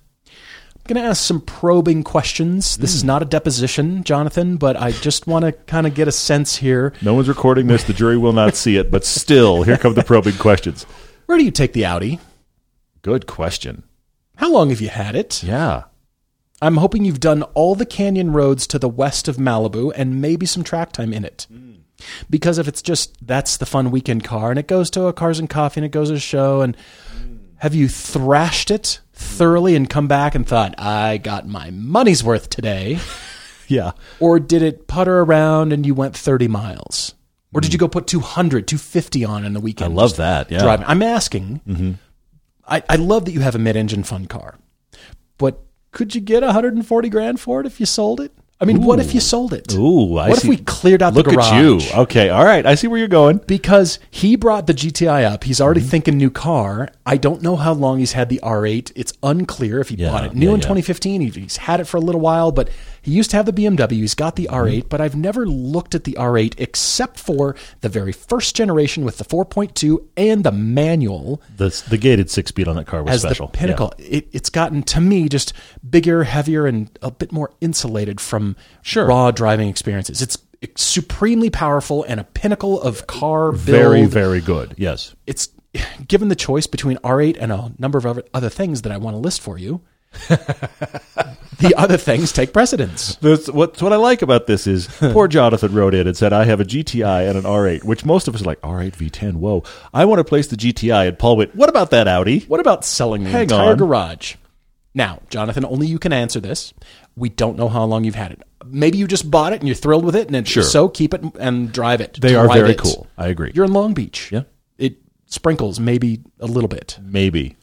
[0.88, 2.78] Going to ask some probing questions.
[2.78, 3.08] This is hmm.
[3.08, 6.94] not a deposition, Jonathan, but I just want to kind of get a sense here.
[7.02, 7.84] No one's recording this.
[7.84, 10.84] The jury will not see it, but still, here come the probing questions.
[11.26, 12.22] Where do you take the Audi?
[13.02, 13.84] Good question.
[14.38, 15.44] How long have you had it?
[15.44, 15.84] Yeah.
[16.62, 20.46] I'm hoping you've done all the canyon roads to the west of Malibu and maybe
[20.46, 21.48] some track time in it.
[21.52, 21.74] Hmm.
[22.30, 25.38] Because if it's just that's the fun weekend car and it goes to a Cars
[25.38, 26.78] and Coffee and it goes to a show and
[27.58, 32.50] have you thrashed it thoroughly and come back and thought I got my money's worth
[32.50, 33.00] today
[33.68, 33.92] Yeah.
[34.20, 37.14] or did it putter around and you went 30 miles?
[37.54, 37.86] Or did you mm-hmm.
[37.86, 39.94] go put 200, 250 on in the weekend?
[39.94, 40.52] I love that.
[40.52, 40.60] Yeah.
[40.60, 40.86] Driving.
[40.86, 41.62] I'm asking.
[41.68, 41.92] Mm-hmm.
[42.68, 44.56] I, I love that you have a mid-engine fun car,
[45.38, 48.34] but could you get 140 grand for it if you sold it?
[48.60, 49.72] I mean, what if you sold it?
[49.76, 50.48] Ooh, I what see.
[50.48, 51.52] if we cleared out Look the garage?
[51.52, 52.00] Look at you.
[52.02, 52.30] Okay.
[52.30, 52.66] All right.
[52.66, 53.38] I see where you're going.
[53.46, 55.44] Because he brought the GTI up.
[55.44, 55.90] He's already Mm-hmm.
[55.90, 56.90] thinking new car.
[57.06, 58.92] I don't know how long he's had the R8.
[58.96, 60.64] It's unclear if he Yeah, bought it new yeah, in yeah.
[60.70, 61.22] 2015.
[61.34, 62.70] He's had it for a little while, but
[63.08, 63.92] he used to have the BMW.
[63.92, 64.88] He's got the R8, Mm-hmm.
[64.90, 69.24] but I've never looked at the R8 except for the very first generation with the
[69.24, 73.48] 4.2 and the manual The, the gated six speed on that car was as special.
[73.48, 73.94] the pinnacle.
[73.98, 75.54] It, it's gotten to me just
[75.90, 79.06] bigger, heavier, and a bit more insulated from Sure.
[79.08, 80.22] raw driving experiences.
[80.22, 80.38] It's
[80.76, 83.62] supremely powerful and a pinnacle of car build.
[83.62, 84.74] Very, very good.
[84.78, 85.16] Yes.
[85.26, 85.50] It's
[86.08, 89.20] given the choice between R8 and a number of other things that I want to
[89.20, 89.82] list for you.
[91.60, 93.16] the other things take precedence.
[93.22, 96.46] That's what, what I like about this is poor Jonathan wrote in and said, I
[96.46, 99.64] have a GTI and an R8, which most of us are like, R8 V10, whoa.
[99.94, 101.08] I want to place the GTI.
[101.08, 102.40] And Paul went, what about that Audi?
[102.42, 103.78] What about selling the Hang entire on.
[103.78, 104.36] garage?
[104.94, 106.74] Now, Jonathan, only you can answer this.
[107.16, 108.42] We don't know how long you've had it.
[108.66, 110.64] Maybe you just bought it and you're thrilled with it, and it's Sure.
[110.64, 112.18] so keep it and drive it.
[112.20, 112.78] They are Drive very it.
[112.80, 113.08] cool.
[113.18, 113.52] I agree.
[113.54, 114.32] You're in Long Beach.
[114.32, 114.44] Yeah.
[114.78, 116.98] It sprinkles maybe a little bit.
[117.02, 117.56] Maybe.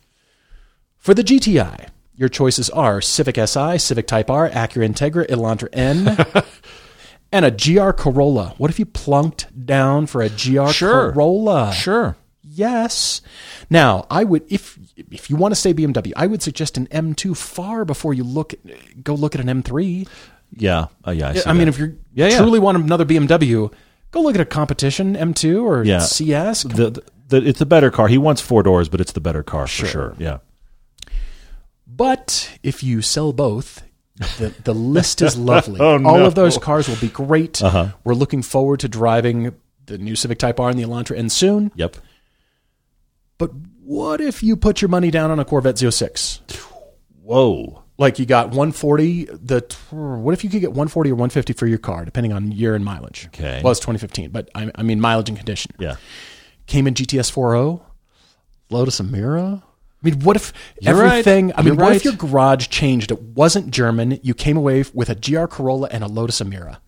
[0.98, 6.16] For the GTI, your choices are Civic Si, Civic Type R, Acura Integra, Elantra N,
[7.32, 8.54] and a GR Corolla.
[8.58, 11.12] What if you plunked down for a GR Sure.
[11.12, 11.72] Corolla?
[11.72, 12.16] Sure.
[12.42, 13.20] Yes.
[13.70, 14.78] Now, I would if
[15.10, 18.54] if you want to say BMW, I would suggest an M2 far before you look
[19.02, 20.06] go look at an M3.
[20.56, 21.32] Yeah, uh, yeah.
[21.46, 22.38] I, I mean, if you Yeah, yeah.
[22.38, 23.72] truly want another BMW,
[24.12, 25.98] go look at a competition M2 or Yeah.
[25.98, 26.62] CS.
[26.62, 28.06] the, the, the it's a better car.
[28.06, 30.14] He wants four doors, but it's the better car for sure.
[30.18, 30.38] Yeah.
[31.96, 33.82] But if you sell both,
[34.38, 35.78] the, the list is lovely.
[35.80, 36.26] Oh, All no.
[36.26, 37.62] of those cars will be great.
[37.62, 37.88] Uh-huh.
[38.04, 39.54] We're looking forward to driving
[39.86, 41.70] the new Civic Type R and the Elantra and soon.
[41.74, 41.96] Yep.
[43.38, 43.50] But
[43.82, 46.40] what if you put your money down on a Corvette Z06?
[47.22, 47.82] Whoa.
[47.98, 49.24] Like you got 140.
[49.26, 52.74] The what if you could get 140 or 150 for your car, depending on year
[52.74, 53.26] and mileage?
[53.28, 53.60] Okay.
[53.62, 55.72] Well, it's 2015, but I, I mean mileage and condition.
[55.78, 55.96] Yeah.
[56.66, 57.82] Cayman GTS 4.0,
[58.70, 59.62] Lotus Emira.
[60.04, 61.06] I mean, what if You're right.
[61.06, 61.52] everything?
[61.54, 63.10] I mean, You're what if your garage changed?
[63.10, 64.18] It wasn't German.
[64.22, 66.78] You came away with a GR Corolla and a Lotus Emira.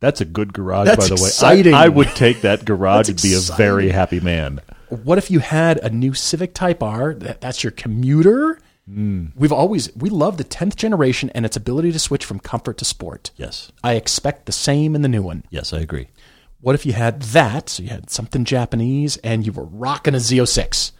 [0.00, 1.72] That's a good garage, That's by the way.
[1.72, 4.60] I, I would take that garage and be a very happy man.
[4.88, 7.14] What if you had a new Civic Type R?
[7.14, 8.58] That, that's your commuter.
[8.86, 9.26] Hmm.
[9.34, 12.84] We've always we love the tenth generation and its ability to switch from comfort to
[12.84, 13.30] sport.
[13.36, 13.72] Yes.
[13.82, 15.44] I expect the same in the new one.
[15.50, 16.08] Yes, I agree.
[16.60, 17.68] What if you had that?
[17.68, 20.92] So you had something Japanese and you were rocking a Z06.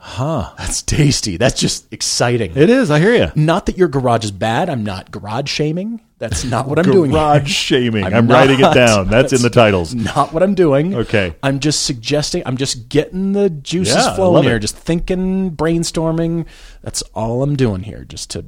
[0.00, 0.52] Huh.
[0.56, 1.36] That's tasty.
[1.36, 2.56] That's just exciting.
[2.56, 2.90] It is.
[2.90, 3.32] I hear you.
[3.34, 4.70] Not that your garage is bad.
[4.70, 6.00] I'm not garage shaming.
[6.18, 7.10] That's not what I'm doing.
[7.10, 8.04] Garage shaming.
[8.04, 9.08] I'm, I'm writing it down.
[9.08, 9.94] That's, in the titles.
[9.94, 10.94] Not what I'm doing.
[10.94, 11.34] Okay.
[11.42, 12.42] I'm just suggesting.
[12.46, 14.56] I'm just getting the juices Yeah, flowing here.
[14.56, 14.60] it.
[14.60, 16.46] Just thinking, brainstorming.
[16.82, 18.04] That's all I'm doing here.
[18.04, 18.46] Just to,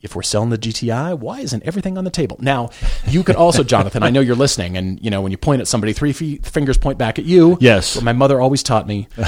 [0.00, 2.38] if we're selling the GTI, why isn't everything on the table?
[2.40, 2.70] Now,
[3.06, 4.02] you could also, Jonathan.
[4.02, 6.98] I know you're listening, and you know when you point at somebody, three fingers point
[6.98, 7.56] back at you.
[7.60, 8.00] Yes.
[8.00, 9.08] My mother always taught me.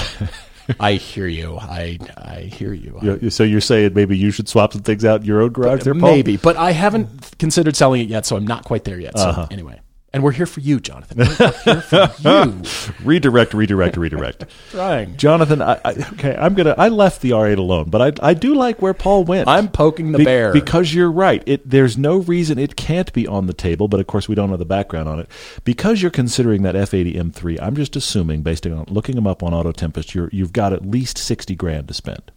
[0.80, 1.56] I hear you.
[1.58, 3.30] I I hear you.
[3.30, 5.94] So you're saying maybe you should swap some things out in your own garage there,
[5.94, 6.10] Paul?
[6.10, 9.18] Maybe, but I haven't considered selling it yet, so I'm not quite there yet.
[9.18, 9.46] So Uh-huh.
[9.50, 9.80] anyway,
[10.12, 11.18] and we're here for you, Jonathan.
[11.18, 12.62] We're here for you.
[13.04, 14.46] Redirect, redirect, redirect.
[14.70, 15.16] Trying.
[15.16, 16.74] Jonathan, I, I, okay, I'm gonna.
[16.78, 19.48] I left the R8 alone, but I, I do like where Paul went.
[19.48, 20.52] I'm poking the Be- bear.
[20.52, 21.42] because you're right.
[21.46, 24.50] It there's no reason it can't be on the table, but of course we don't
[24.50, 25.28] know the background on it.
[25.64, 29.52] Because you're considering that F80 M3, I'm just assuming, based on looking them up on
[29.52, 32.32] Auto Tempest, you're, you've got at least sixty grand to spend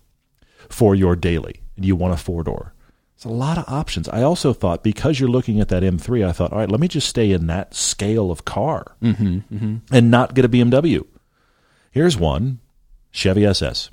[0.70, 2.74] for your daily, and you want a four door.
[3.22, 4.10] It's a lot of options.
[4.10, 6.88] I also thought because you're looking at that M3, I thought, all right, let me
[6.88, 9.76] just stay in that scale of car mm-hmm, mm-hmm.
[9.92, 11.06] and not get a BMW.
[11.92, 12.62] Here's one
[13.12, 13.92] Chevy SS.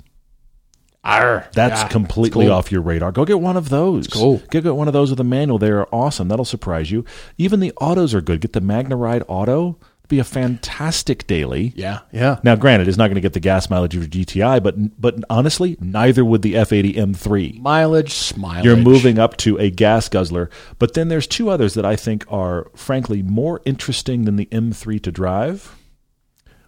[1.03, 2.55] Arr, That's yeah, completely cool.
[2.55, 3.11] off your radar.
[3.11, 4.07] Go get one of those.
[4.07, 4.41] cool.
[4.49, 5.59] Go get one of those with a manual.
[5.59, 6.27] They're awesome.
[6.27, 7.05] That'll surprise you.
[7.37, 8.41] Even the autos are good.
[8.41, 9.77] Get the Magna Ride Auto.
[10.09, 11.71] Be a fantastic daily.
[11.75, 12.39] Yeah, yeah.
[12.43, 15.23] Now, granted, it's not going to get the gas mileage of your GTI, but but
[15.29, 17.61] honestly, neither would the F80 M3.
[17.61, 18.63] Mileage, smile.
[18.65, 20.49] You're moving up to a gas guzzler.
[20.79, 25.01] But then there's two others that I think are, frankly, more interesting than the M3
[25.03, 25.75] to drive.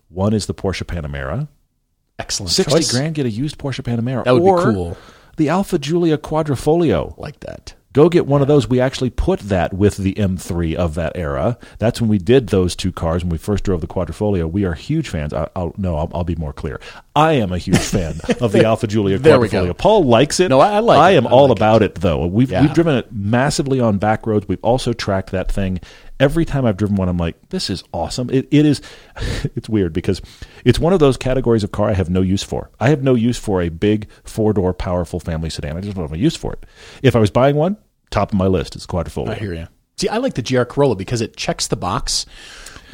[0.08, 1.48] One is the Porsche Panamera.
[2.20, 2.52] Excellent.
[2.52, 2.92] 60 choice.
[2.92, 4.24] grand, get a used Porsche Panamera.
[4.24, 4.98] That would be cool.
[5.38, 7.18] The Alfa Giulia Quadrifoglio.
[7.18, 7.74] like that.
[7.94, 8.70] Go get one of those.
[8.70, 11.58] We actually put that with the M3 of that era.
[11.78, 14.50] That's when we did those two cars when we first drove the Quadrifoglio.
[14.50, 15.34] We are huge fans.
[15.34, 16.80] I, I'll, no, I'll, I'll be more clear.
[17.16, 19.66] I am a huge fan of the Alfa Giulia There we go.
[19.66, 19.78] Quadrifoglio.
[19.78, 20.48] Paul likes it.
[20.48, 21.18] No, I- I like I it.
[21.18, 22.26] am I all like about it, though.
[22.28, 22.62] We've, Yeah.
[22.62, 24.48] we've driven it massively on back roads.
[24.48, 25.82] We've also tracked that thing.
[26.22, 28.30] Every time I've driven one, I'm like, this is awesome.
[28.30, 28.82] It, it is,
[29.56, 30.22] it's weird because
[30.64, 32.70] it's one of those categories of car I have no use for.
[32.80, 35.76] I have no use for a big four door, powerful family sedan.
[35.78, 36.66] I just don't have a use for it.
[37.02, 37.76] If I was buying one,
[38.12, 39.30] top of my list is Quadrifoglio.
[39.30, 39.68] I hear you.
[39.98, 42.26] See, I like the GR Corolla because it checks the box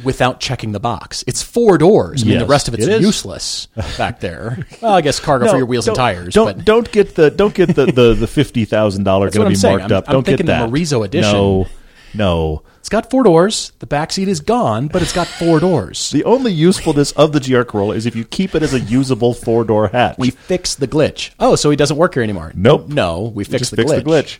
[0.04, 1.24] without checking the box.
[1.28, 2.24] It's four doors.
[2.24, 4.66] I mean, the rest of it's it useless back there.
[4.82, 6.34] Well, I guess cargo for your wheels and tires.
[6.34, 9.50] Don't but don't get the don't get the the, the fifty thousand dollar going to
[9.50, 9.80] be saying.
[9.80, 10.08] marked I'm- up.
[10.08, 10.70] I'm don't get the that.
[10.70, 11.32] Morizo edition.
[11.32, 11.68] No,
[12.18, 12.64] no.
[12.80, 13.72] it's got four doors.
[13.80, 16.10] The back seat is gone, but it's got four doors.
[16.12, 19.34] The only usefulness of the GR Corolla is if you keep it as a usable
[19.34, 20.18] four door hatch.
[20.18, 21.32] We fixed the glitch.
[21.40, 22.52] Oh, so he doesn't work here anymore?
[22.56, 22.88] Nope.
[22.90, 24.04] No, we fixed the fix glitch.
[24.04, 24.38] the glitch.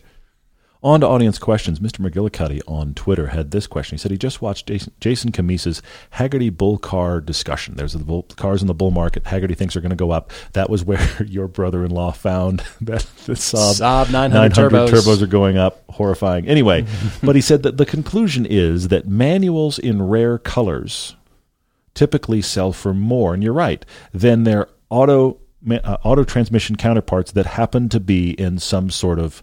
[0.84, 1.80] On to audience questions.
[1.80, 2.08] Mr.
[2.08, 3.96] McGillicuddy on Twitter had this question.
[3.96, 5.82] He said he just watched Jason, Jason Cammisa's
[6.14, 7.76] Hagerty bull car discussion.
[7.76, 9.24] There's the bull, cars in the bull market.
[9.24, 10.32] Hagerty thinks are going to go up.
[10.54, 14.90] That was where your brother-in-law found that the Saab, Saab 900 turbos.
[14.90, 15.84] turbos are going up.
[15.90, 16.48] Horrifying.
[16.48, 16.86] Anyway,
[17.24, 21.16] but he said that the conclusion is that manuals in rare colors
[21.96, 27.48] typically sell for more, and you're right, than their auto uh, auto transmission counterparts that
[27.48, 29.42] happen to be in some sort of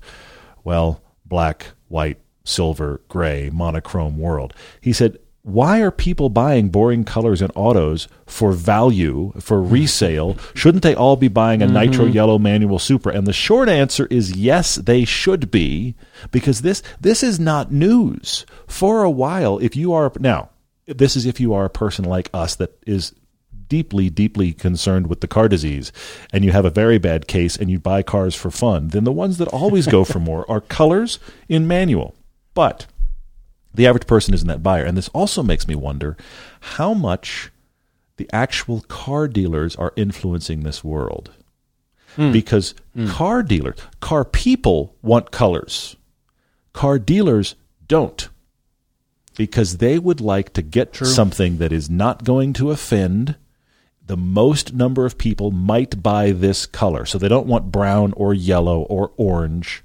[0.62, 4.54] well black, white, silver, gray, monochrome world.
[4.80, 5.18] He said.
[5.46, 9.68] Why are people buying boring colors in autos for value, for hmm.
[9.74, 10.38] resale?
[10.54, 12.14] Shouldn't they all be buying a nitro mm-hmm.
[12.14, 13.12] yellow manual Supra?
[13.12, 15.96] And the short answer is yes, they should be,
[16.30, 18.46] because this this is not news.
[18.66, 20.48] For a while, if you are now,
[20.86, 23.12] this is if you are a person like us that is
[23.68, 25.92] deeply, deeply concerned with the car disease
[26.32, 29.12] and you have a very bad case and you buy cars for fun, then the
[29.12, 32.14] ones that always go for more are colors in manual.
[32.54, 32.86] But
[33.74, 34.84] The average person isn't that buyer.
[34.84, 36.16] And this also makes me wonder
[36.60, 37.50] how much
[38.16, 41.32] the actual car dealers are influencing this world.
[42.14, 42.30] Hmm.
[42.30, 43.08] Because hmm.
[43.08, 45.96] car dealers, car people want colors.
[46.72, 47.56] Car dealers
[47.88, 48.28] don't.
[49.36, 53.34] Because they would like to get something that is not going to offend
[54.06, 57.06] the most number of people might buy this color.
[57.06, 59.82] So they don't want brown or yellow or orange.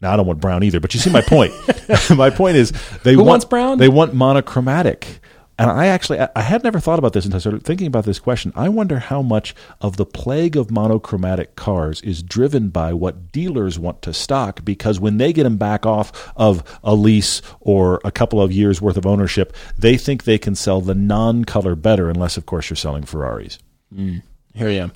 [0.00, 1.52] Now I don't want brown either, but you see my point.
[2.16, 2.72] my point is
[3.02, 3.78] they Who want wants brown?
[3.78, 5.20] They want monochromatic.
[5.58, 8.04] And I actually I- I had never thought about this until I started thinking about
[8.04, 8.52] this question.
[8.56, 13.78] I wonder how much of the plague of monochromatic cars is driven by what dealers
[13.78, 18.10] want to stock because when they get them back off of a lease or a
[18.10, 22.36] couple of years worth of ownership, they think they can sell the non-color better unless
[22.36, 23.58] of course you're selling Ferraris.
[23.94, 24.18] Hmm.
[24.54, 24.92] Here you am.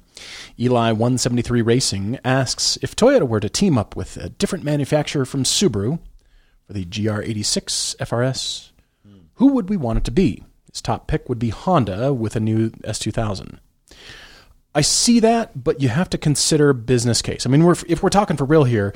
[0.58, 5.44] Eli 173 Racing asks if Toyota were to team up with a different manufacturer from
[5.44, 5.98] Subaru
[6.66, 8.70] for the GR86 FRS,
[9.36, 10.44] who would we want it to be?
[10.70, 13.58] His top pick would be Honda with a new S2000.
[14.74, 17.46] I see that, but you have to consider business case.
[17.46, 18.92] I mean, we're, if we're talking for real here,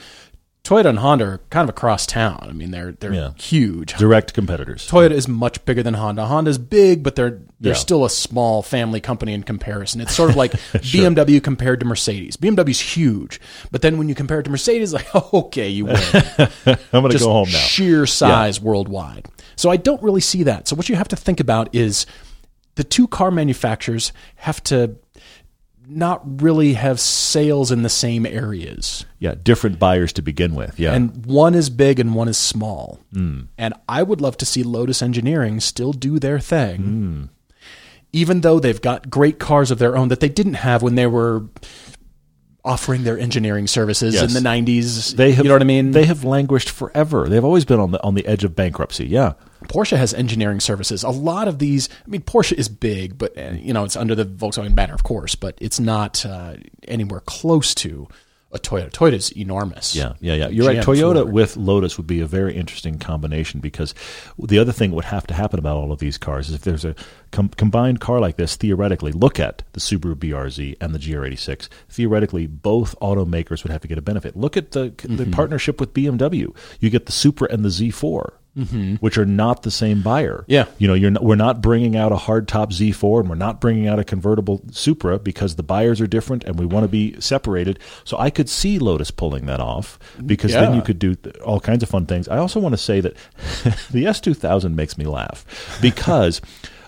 [0.63, 2.47] Toyota and Honda are kind of across town.
[2.47, 3.31] I mean, they're they're Yeah.
[3.39, 3.95] huge.
[3.95, 4.87] Direct competitors.
[4.87, 6.27] Toyota is much bigger than Honda.
[6.27, 7.79] Honda's big, but they're they're Yeah.
[7.79, 10.03] still a small family company in comparison.
[10.03, 10.53] It's sort of like
[10.93, 12.37] BMW compared to Mercedes.
[12.37, 15.97] BMW's huge, but then when you compare it to Mercedes, like okay, you win.
[16.67, 17.57] I'm going to go home now.
[17.59, 19.29] sheer size worldwide.
[19.61, 20.69] So I don't really see that.
[20.69, 22.07] So what you have to think about is
[22.77, 24.97] the two car manufacturers have to
[25.87, 29.05] not really have sales in the same areas.
[29.19, 30.81] Yeah, different buyers to begin with.
[30.81, 30.95] Yeah.
[30.95, 33.01] And one is big and one is small.
[33.13, 33.43] Hmm.
[33.59, 37.25] And I would love to see Lotus Engineering still do their thing, hmm.
[38.15, 41.07] even though they've got great cars of their own that they didn't have when they
[41.07, 41.45] were
[42.65, 44.23] offering their engineering services Yes.
[44.23, 45.17] in the 90s.
[45.17, 45.91] they have you know what I mean?
[45.91, 47.29] They have languished forever.
[47.29, 49.07] They've always been on the on the edge of bankruptcy.
[49.07, 49.35] Yeah.
[49.69, 51.03] Porsche has engineering services.
[51.03, 54.15] A lot of these, I mean, Porsche is big, but uh, you know, it's under
[54.15, 56.55] the Volkswagen banner, of course, but it's not uh,
[56.89, 58.09] anywhere close to
[58.53, 58.91] a Toyota.
[58.91, 59.95] Toyota's enormous.
[59.95, 60.49] Yeah, yeah, yeah.
[60.49, 60.79] You're right.
[60.79, 61.33] Toyota Ford.
[61.33, 63.95] with Lotus would be a very interesting combination because
[64.41, 66.63] the other thing that would have to happen about all of these cars is if
[66.63, 66.97] there's a
[67.31, 71.69] com- combined car like this, theoretically, look at the Subaru BRZ and the GR86.
[71.91, 74.35] Theoretically, both automakers would have to get a benefit.
[74.37, 75.15] Look at the Mm-hmm.
[75.17, 76.53] the partnership with BMW.
[76.81, 78.33] You get the Supra and the Z4.
[78.55, 80.39] Which are not the same buyer.
[80.43, 80.53] Mm-hmm.
[80.53, 80.65] Yeah.
[80.79, 83.87] you know, you're not, we're not bringing out a hardtop Z4 and we're not bringing
[83.87, 87.79] out a convertible Supra because the buyers are different and we want to be separated.
[88.05, 91.83] So I could see Lotus pulling that off because then you could do all kinds
[91.83, 92.29] of fun things.
[92.29, 93.15] I also want to say that
[93.91, 96.41] the S2000 makes me laugh because.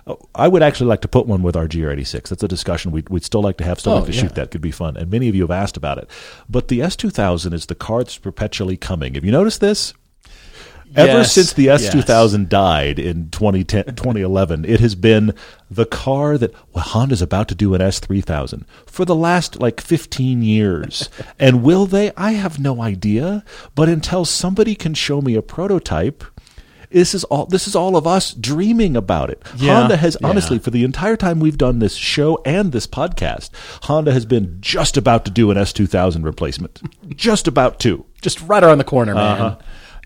[0.07, 2.29] uh, I would actually like to put one with our GR86.
[2.29, 3.79] That's a discussion we'd, we'd still like to have.
[3.79, 4.23] Still Oh, like to yeah.
[4.23, 4.51] shoot that.
[4.51, 4.97] Could be fun.
[4.97, 6.11] And many of you have asked about it.
[6.51, 9.15] But the S2000 is the car that's perpetually coming.
[9.15, 9.95] Have you noticed this?
[10.95, 11.67] Ever Yes, since the.
[11.67, 15.35] S2000 died in 2010, 2011, it has been
[15.71, 20.43] the car that well, Honda's about to do an S3000 for the last like 15
[20.43, 21.09] years.
[21.39, 22.13] and will they?
[22.17, 23.45] I have no idea.
[23.75, 26.25] But until somebody can show me a prototype,
[26.93, 27.47] this is all.
[27.47, 29.43] This is all of us dreaming about it.
[29.57, 30.29] Yeah, Honda has yeah.
[30.29, 33.51] honestly, for the entire time we've done this show and this podcast,
[33.85, 36.83] Honda has been just about to do an S2000 replacement.
[37.17, 38.05] just about to.
[38.21, 39.41] just right around the corner, man.
[39.41, 39.59] Uh-huh.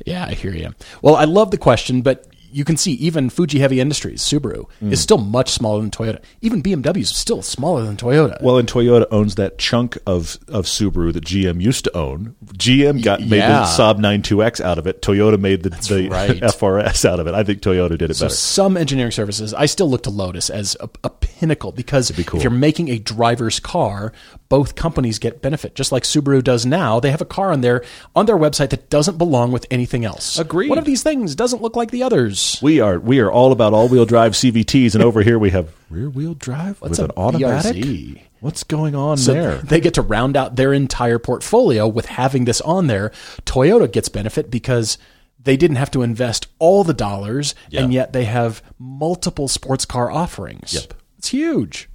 [0.04, 0.74] Yeah, I hear you.
[1.02, 2.26] Well, I love the question, but
[2.56, 4.90] you can see even Fuji Heavy Industries, Subaru, Mm.
[4.90, 6.20] is still much smaller than Toyota.
[6.40, 8.40] Even BMW is still smaller than Toyota.
[8.42, 12.34] Well, and Toyota owns that chunk of, of Subaru that GM used to own.
[12.54, 13.60] GM got made yeah.
[13.60, 15.02] the Saab 92X out of it.
[15.02, 16.30] Toyota made the, the right.
[16.40, 17.34] FRS out of it.
[17.34, 18.34] I think Toyota did it so better.
[18.34, 22.38] some engineering services, I still look to Lotus as a, a pinnacle because cool.
[22.38, 24.14] if you're making a driver's car,
[24.48, 25.74] both companies get benefit.
[25.74, 27.84] Just like Subaru does now, they have a car on their
[28.14, 30.38] on their website that doesn't belong with anything else.
[30.38, 30.70] Agreed.
[30.70, 32.45] One of these things doesn't look like the others.
[32.62, 35.72] We are we are all about all wheel drive CVTs, and over here we have
[35.90, 37.76] rear wheel drive What's with an automatic.
[37.76, 38.22] BRZ?
[38.40, 39.56] What's going on So there?
[39.58, 43.10] they get to round out their entire portfolio with having this on there.
[43.44, 44.98] Toyota gets benefit because
[45.42, 50.10] they didn't have to invest all the dollars, and yet they have multiple sports car
[50.10, 50.74] offerings.
[50.74, 50.94] Yep.
[51.18, 51.88] It's huge.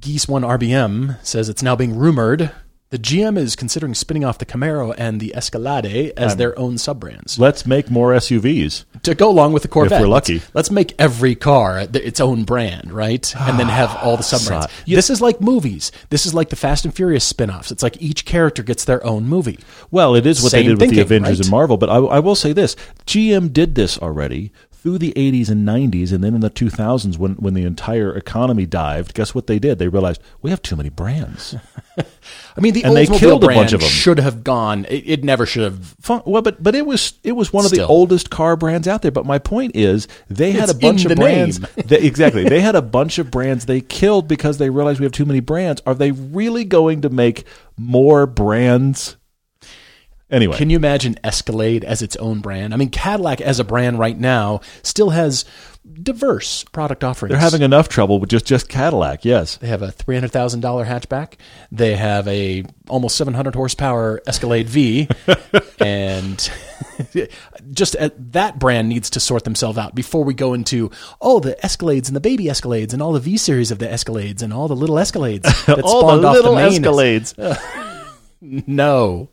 [0.00, 2.52] Geese One RBM says it's now being rumored
[2.90, 6.78] the GM is considering spinning off the Camaro and the Escalade as um, their own
[6.78, 8.84] sub brands Let's make more SUVs.
[9.02, 10.00] to go along with the Corvette.
[10.00, 10.42] If we're let's- lucky.
[10.54, 13.34] let's, make every car its own brand, right?
[13.36, 14.66] And then have all the ah, sub brands.
[14.86, 15.90] This is like movies.
[16.10, 17.70] This is like the Fast and Furious spin-offs.
[17.70, 19.58] It's like each character gets their own movie.
[19.90, 21.46] Well, it is what they did with the Avengers right?
[21.46, 22.76] and Marvel, but I, I will say this:
[23.06, 27.32] GM did this already through the 80s and 90s, and then in the 2000s, when
[27.34, 29.78] when the entire economy dived, guess what they did?
[29.78, 31.56] They realized we have too many brands.
[31.98, 33.88] I mean, the And they Oldsmobile killed a brand bunch of 'em.
[33.88, 34.84] should have gone.
[34.88, 35.84] It, it never should have.
[36.00, 39.02] Fun, well, but but it was it was one of the oldest car brands out
[39.02, 39.10] there.
[39.10, 41.60] But my point is, they had It's a bunch of brands.
[41.88, 45.12] They, exactly, they had a bunch of brands they killed because they realized we have
[45.12, 45.82] too many brands.
[45.86, 47.44] Are they really going to make
[47.76, 49.16] more brands?
[50.30, 52.74] Anyway, Can you imagine Escalade as its own brand?
[52.74, 55.46] I mean, Cadillac as a brand right now still has
[56.02, 57.30] diverse product offerings.
[57.32, 59.24] they're having enough trouble with just just Cadillac.
[59.24, 61.34] Yes, They have a three hundred thousand dollar hatchback.
[61.72, 65.08] They have a almost seven hundred horsepower Escalade V,
[65.80, 66.50] and
[67.72, 70.90] just uh, that brand needs to sort themselves out before we go into
[71.22, 74.42] oh the Escalades and the baby Escalades and all the V series of the Escalades
[74.42, 77.34] and all the little Escalades that all spawned the off little the main Escalades.
[78.40, 79.30] No.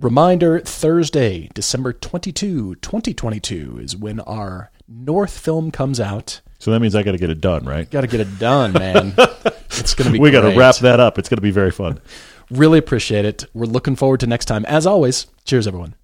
[0.00, 6.40] Reminder Thursday, December 22, 2022 is when our North film comes out.
[6.60, 7.90] So that means I got to get it done, right?
[7.90, 9.12] Got to get it done, man.
[9.18, 11.18] it's going to be We got to wrap that up.
[11.18, 11.98] It's going to be very fun.
[12.48, 13.46] Really appreciate it.
[13.54, 14.64] We're looking forward to next time.
[14.66, 15.96] As always, cheers, everyone.